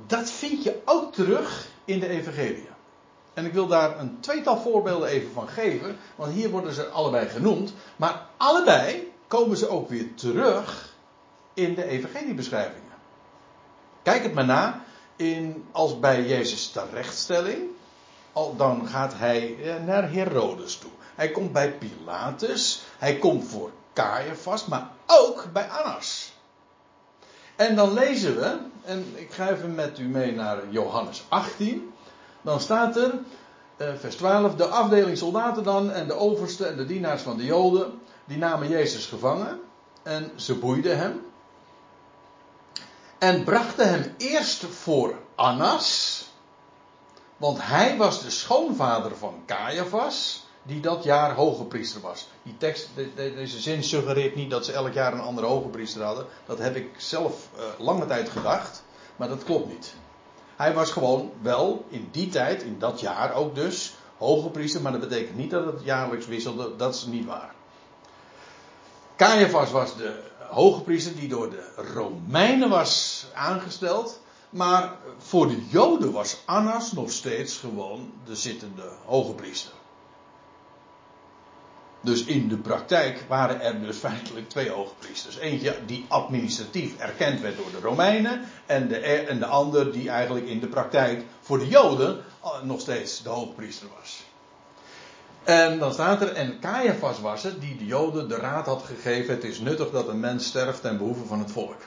[0.07, 2.69] dat vind je ook terug in de evangelie.
[3.34, 7.28] En ik wil daar een tweetal voorbeelden even van geven, want hier worden ze allebei
[7.28, 7.73] genoemd.
[7.95, 10.95] Maar allebei komen ze ook weer terug
[11.56, 12.93] in de evangeliebeschrijvingen.
[14.03, 14.84] Kijk het maar na,
[15.16, 17.70] in, als bij Jezus terechtstelling,
[18.34, 20.91] al, dan gaat hij eh, naar Herodes toe.
[21.16, 26.34] Hij komt bij Pilatus, hij komt voor Caiaphas, maar ook bij Annas.
[27.56, 31.93] En dan lezen we, en ik ga even met u mee naar Johannes 18.
[32.41, 33.14] Dan staat er,
[33.78, 37.45] eh, vers 12, de afdeling soldaten dan en de overste en de dienaars van de
[37.45, 39.60] Joden, die namen Jezus gevangen
[40.03, 41.22] en ze boeiden hem.
[43.18, 46.24] En brachten hem eerst voor Annas,
[47.38, 52.28] want hij was de schoonvader van Caiaphas, die dat jaar hoge priester was.
[52.43, 55.68] Die tekst, de- de- deze zin suggereert niet dat ze elk jaar een andere hoge
[55.68, 56.26] priester hadden.
[56.45, 58.84] Dat heb ik zelf eh, lange tijd gedacht,
[59.16, 59.93] maar dat klopt niet.
[60.55, 64.91] Hij was gewoon wel in die tijd, in dat jaar ook dus, hoge priester, maar
[64.91, 67.53] dat betekent niet dat het jaarlijks wisselde, dat is niet waar.
[69.16, 74.20] Caiaphas was de hoge priester die door de Romeinen was aangesteld.
[74.50, 79.72] Maar voor de Joden was Annas nog steeds gewoon de zittende hoge priester.
[82.06, 85.38] Dus in de praktijk waren er dus feitelijk twee hoogpriesters.
[85.38, 88.41] Eentje die administratief erkend werd door de Romeinen.
[88.66, 92.80] En de, en de ander die eigenlijk in de praktijk voor de Joden eh, nog
[92.80, 94.24] steeds de hoogpriester was.
[95.46, 99.34] En dan staat er, en Caiaphas was het die de Joden de raad had gegeven:
[99.34, 101.82] het is nuttig dat een mens sterft ten behoeve van het volk.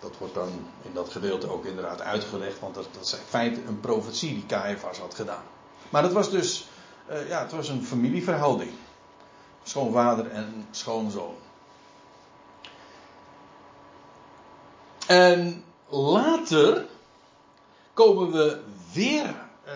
[0.00, 0.48] Dat wordt dan
[0.82, 4.98] in dat gedeelte ook inderdaad uitgelegd, want dat, is in feite een profetie die Caiaphas
[4.98, 5.42] had gedaan.
[5.90, 6.68] Maar dat was dus,
[7.10, 8.70] uh, ja, het was een familieverhouding:
[9.62, 11.34] schoonvader en schoonzoon.
[15.06, 16.86] En later
[17.94, 18.60] komen we
[18.92, 19.34] weer
[19.66, 19.72] uh,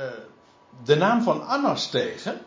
[0.84, 2.40] de naam van Annas tegen.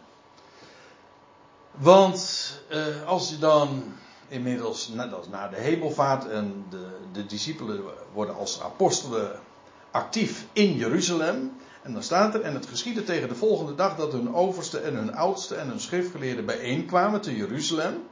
[1.72, 3.84] Want uh, als je dan
[4.28, 9.40] inmiddels, net als na de hemelvaart en de, de discipelen worden als apostelen
[9.92, 11.58] actief in Jeruzalem.
[11.82, 14.96] En dan staat er, en het geschiedde tegen de volgende dag dat hun overste en
[14.96, 18.08] hun oudste en hun schriftgeleerden bijeenkwamen te Jeruzalem.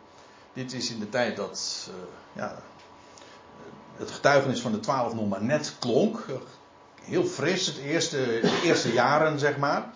[0.54, 1.96] Dit is in de tijd dat uh,
[2.34, 2.62] ja,
[3.96, 6.26] het getuigenis van de twaalf nog maar net klonk.
[7.02, 9.94] Heel fris, het eerste, de eerste jaren zeg maar.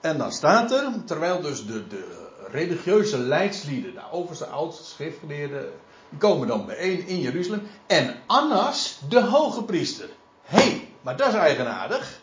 [0.00, 5.70] En dan staat er, terwijl dus de, de religieuze leidslieden, de overste, oudste schriftgeleerden,
[6.08, 7.68] die komen dan bijeen in Jeruzalem.
[7.86, 10.08] En Annas, de hoge priester.
[10.42, 12.20] Hé, hey, maar dat is eigenaardig.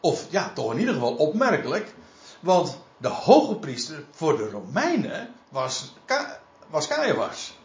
[0.00, 1.94] Of ja, toch in ieder geval opmerkelijk.
[2.40, 5.92] Want de hoge priester voor de Romeinen was,
[6.70, 7.58] was Caiaphas.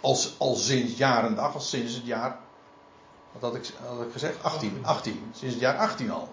[0.00, 2.38] Als, al sinds jaren dag, al sinds het jaar.
[3.32, 4.42] Wat had ik, had ik gezegd?
[4.42, 5.30] 18, 18.
[5.34, 6.28] Sinds het jaar 18 al.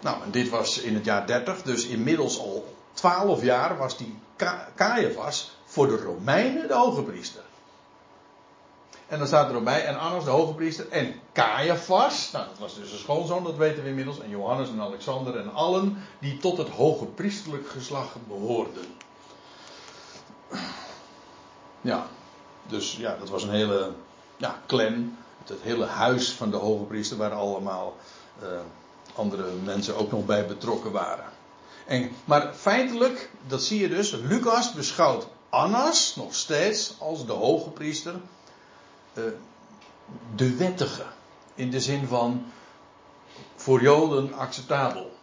[0.00, 4.18] Nou, en dit was in het jaar 30, dus inmiddels al 12 jaar was die
[4.74, 7.42] Caiaphas voor de Romeinen de hoge priester.
[9.06, 12.58] En dan staat er ook bij, en Annas de hoge priester, en Caiaphas, nou dat
[12.58, 16.38] was dus een schoonzoon, dat weten we inmiddels, en Johannes en Alexander en allen die
[16.38, 18.84] tot het hoge priesterlijk geslacht behoorden.
[21.80, 22.06] Ja,
[22.66, 23.92] dus ja, dat was een hele
[24.38, 27.96] ja, clan, het hele huis van de hoge priester, waar allemaal
[28.42, 28.48] uh,
[29.14, 31.24] andere mensen ook nog bij betrokken waren.
[31.86, 37.70] En, maar feitelijk, dat zie je dus, Lucas beschouwt Annas nog steeds als de hoge
[37.70, 38.14] priester,
[39.14, 39.24] uh,
[40.34, 41.04] de wettige,
[41.54, 42.46] in de zin van
[43.56, 45.17] voor Joden acceptabel.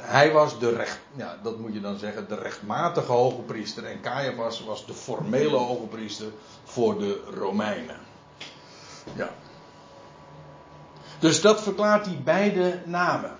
[0.00, 3.84] Hij was de recht, ja, dat moet je dan zeggen, de rechtmatige hoge priester.
[3.84, 6.26] En Caiaphas was de formele hoge priester
[6.64, 7.98] voor de Romeinen.
[9.14, 9.30] Ja.
[11.18, 13.36] Dus dat verklaart die beide namen.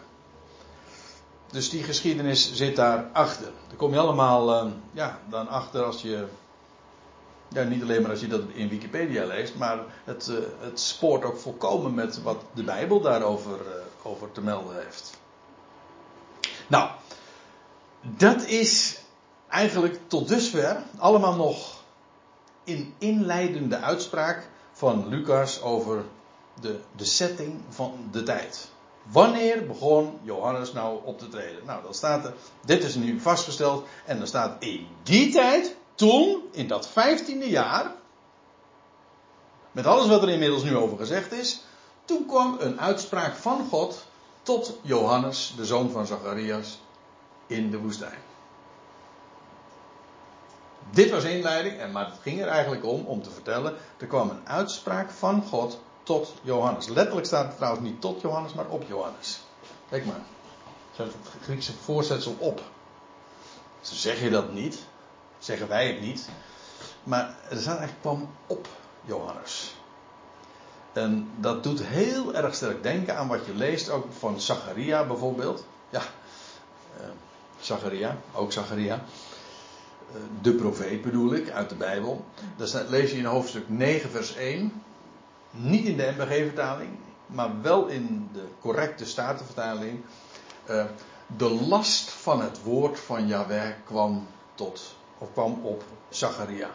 [1.46, 3.48] Dus die geschiedenis zit daar achter.
[3.68, 6.26] Daar kom je allemaal uh, ja, dan achter als je.
[7.48, 11.24] Ja, niet alleen maar als je dat in Wikipedia leest, maar het, uh, het spoort
[11.24, 15.19] ook volkomen met wat de Bijbel daarover uh, over te melden heeft.
[16.70, 16.90] Nou,
[18.00, 18.98] dat is
[19.48, 21.82] eigenlijk tot dusver allemaal nog
[22.64, 26.04] in inleidende uitspraak van Lucas over
[26.60, 28.68] de, de setting van de tijd.
[29.02, 31.64] Wanneer begon Johannes nou op te treden?
[31.66, 36.42] Nou, dan staat er, dit is nu vastgesteld, en dan staat in die tijd, toen,
[36.52, 37.94] in dat vijftiende jaar,
[39.72, 41.60] met alles wat er inmiddels nu over gezegd is,
[42.04, 44.08] toen kwam een uitspraak van God
[44.43, 46.80] tot Johannes, de zoon van Zacharias,
[47.47, 48.18] in de woestijn.
[50.91, 54.30] Dit was inleiding, en maar het ging er eigenlijk om, om te vertellen, er kwam
[54.30, 56.88] een uitspraak van God tot Johannes.
[56.88, 59.41] Letterlijk staat het trouwens niet tot Johannes, maar op Johannes.
[59.88, 60.20] Kijk maar.
[60.93, 62.62] Zet het Griekse voorzetsel op.
[63.80, 64.78] Zo zeg je dat niet.
[65.38, 66.28] Zeggen wij het niet.
[67.05, 68.68] Maar er staat eigenlijk kwam op
[69.05, 69.74] Johannes.
[70.93, 75.64] En dat doet heel erg sterk denken aan wat je leest, ook van Zacharia bijvoorbeeld.
[75.91, 76.03] Ja,
[77.01, 77.07] uh,
[77.61, 78.95] Zacharia, ook Zacharia.
[78.95, 82.24] Uh, de profeet bedoel ik, uit de Bijbel.
[82.57, 84.82] Dat lees je in hoofdstuk 9, vers 1.
[85.51, 86.91] Niet in de MBG-vertaling,
[87.26, 90.01] maar wel in de correcte Statenvertaling.
[90.70, 90.84] Uh,
[91.36, 96.70] de last van het woord van Yahweh kwam tot, of kwam op Zacharia.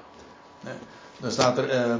[1.20, 2.00] Dan staat er,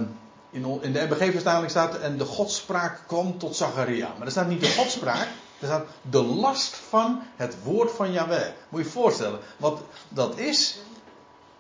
[0.56, 4.14] in, de MBG-vertaling staat en de godspraak kwam tot Zacharia.
[4.18, 5.28] Maar er staat niet de godspraak,
[5.60, 8.48] er staat de last van het woord van Yahweh.
[8.70, 10.78] Moet je je voorstellen, wat dat is.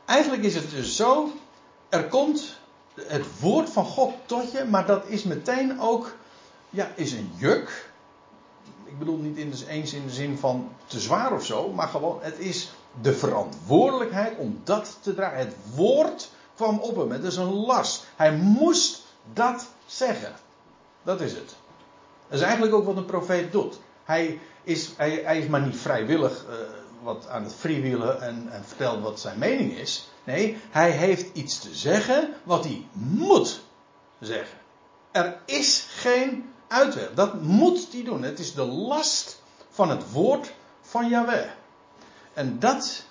[0.05, 1.31] Eigenlijk is het dus zo,
[1.89, 2.57] er komt
[2.95, 6.15] het woord van God tot je, maar dat is meteen ook,
[6.69, 7.89] ja, is een juk.
[8.85, 12.19] Ik bedoel niet in eens in de zin van te zwaar of zo, maar gewoon,
[12.21, 12.71] het is
[13.01, 15.37] de verantwoordelijkheid om dat te dragen.
[15.37, 18.05] Het woord kwam op hem, het is een last.
[18.15, 19.03] Hij moest
[19.33, 20.35] dat zeggen.
[21.03, 21.55] Dat is het.
[22.27, 23.79] Dat is eigenlijk ook wat een profeet doet.
[24.03, 26.55] Hij is, hij, is maar niet vrijwillig uh,
[27.01, 30.09] wat aan het freewheelen en, en vertelt wat zijn mening is.
[30.23, 33.61] Nee, hij heeft iets te zeggen wat hij moet
[34.19, 34.57] zeggen.
[35.11, 37.13] Er is geen uitweg.
[37.13, 38.23] Dat moet hij doen.
[38.23, 41.49] Het is de last van het woord van Yahweh.
[42.33, 43.03] En dat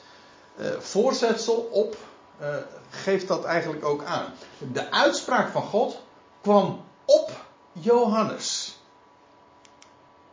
[0.57, 1.97] uh, voorzetsel op
[2.41, 2.57] uh,
[2.91, 4.33] geeft dat eigenlijk ook aan.
[4.73, 6.03] De uitspraak van God
[6.41, 7.31] kwam op
[7.73, 8.79] Johannes.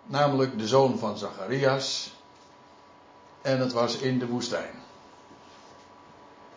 [0.04, 2.12] Namelijk de zoon van Zacharias.
[3.42, 4.74] En het was in de woestijn.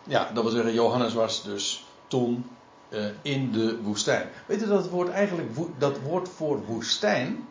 [0.03, 2.49] Ja, dat wil zeggen, Johannes was dus toen
[2.89, 4.29] uh, in de woestijn.
[4.45, 7.47] Weet je dat het woord eigenlijk, dat woord voor woestijn.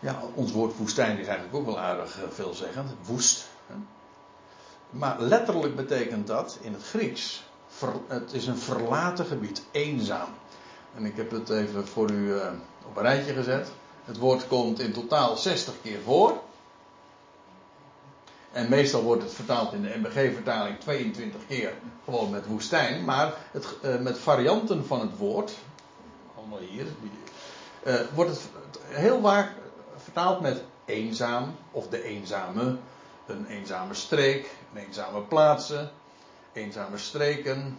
[0.00, 2.90] Ja, ons woord woestijn is eigenlijk ook wel aardig uh, veelzeggend.
[3.02, 3.48] Woest.
[3.66, 3.74] Hè?
[4.94, 7.44] Maar letterlijk betekent dat in het Grieks.
[8.06, 10.28] Het is een verlaten gebied, eenzaam.
[10.94, 12.46] En ik heb het even voor u uh,
[12.88, 13.68] op een rijtje gezet.
[14.04, 16.40] Het woord komt in totaal 60 keer voor.
[18.52, 21.72] En meestal wordt het vertaald in de MBG-vertaling 22 keer
[22.04, 23.04] gewoon met woestijn.
[23.04, 25.52] Maar het, uh, met varianten van het woord,
[26.36, 26.86] allemaal hier,
[27.86, 28.48] uh, wordt het
[28.82, 29.52] heel vaak
[29.96, 32.76] vertaald met eenzaam of de eenzame.
[33.26, 35.90] Een eenzame streek, een eenzame plaatsen,
[36.52, 37.78] eenzame streken.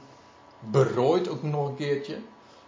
[0.59, 2.19] Berooid ook nog een keertje.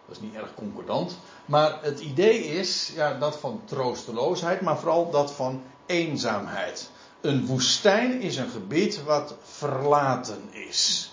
[0.06, 1.18] Dat is niet erg concordant.
[1.46, 6.90] Maar het idee is ja, dat van troosteloosheid, maar vooral dat van eenzaamheid.
[7.22, 11.12] Een woestijn is een gebied wat verlaten is.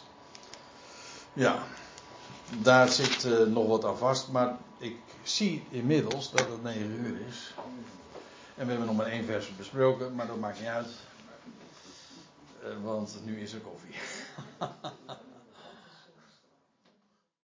[1.33, 1.59] Ja,
[2.59, 7.27] daar zit uh, nog wat aan vast, maar ik zie inmiddels dat het 9 uur
[7.29, 7.55] is.
[8.55, 10.89] En we hebben nog maar één vers besproken, maar dat maakt niet uit.
[12.65, 13.95] Uh, want nu is er koffie.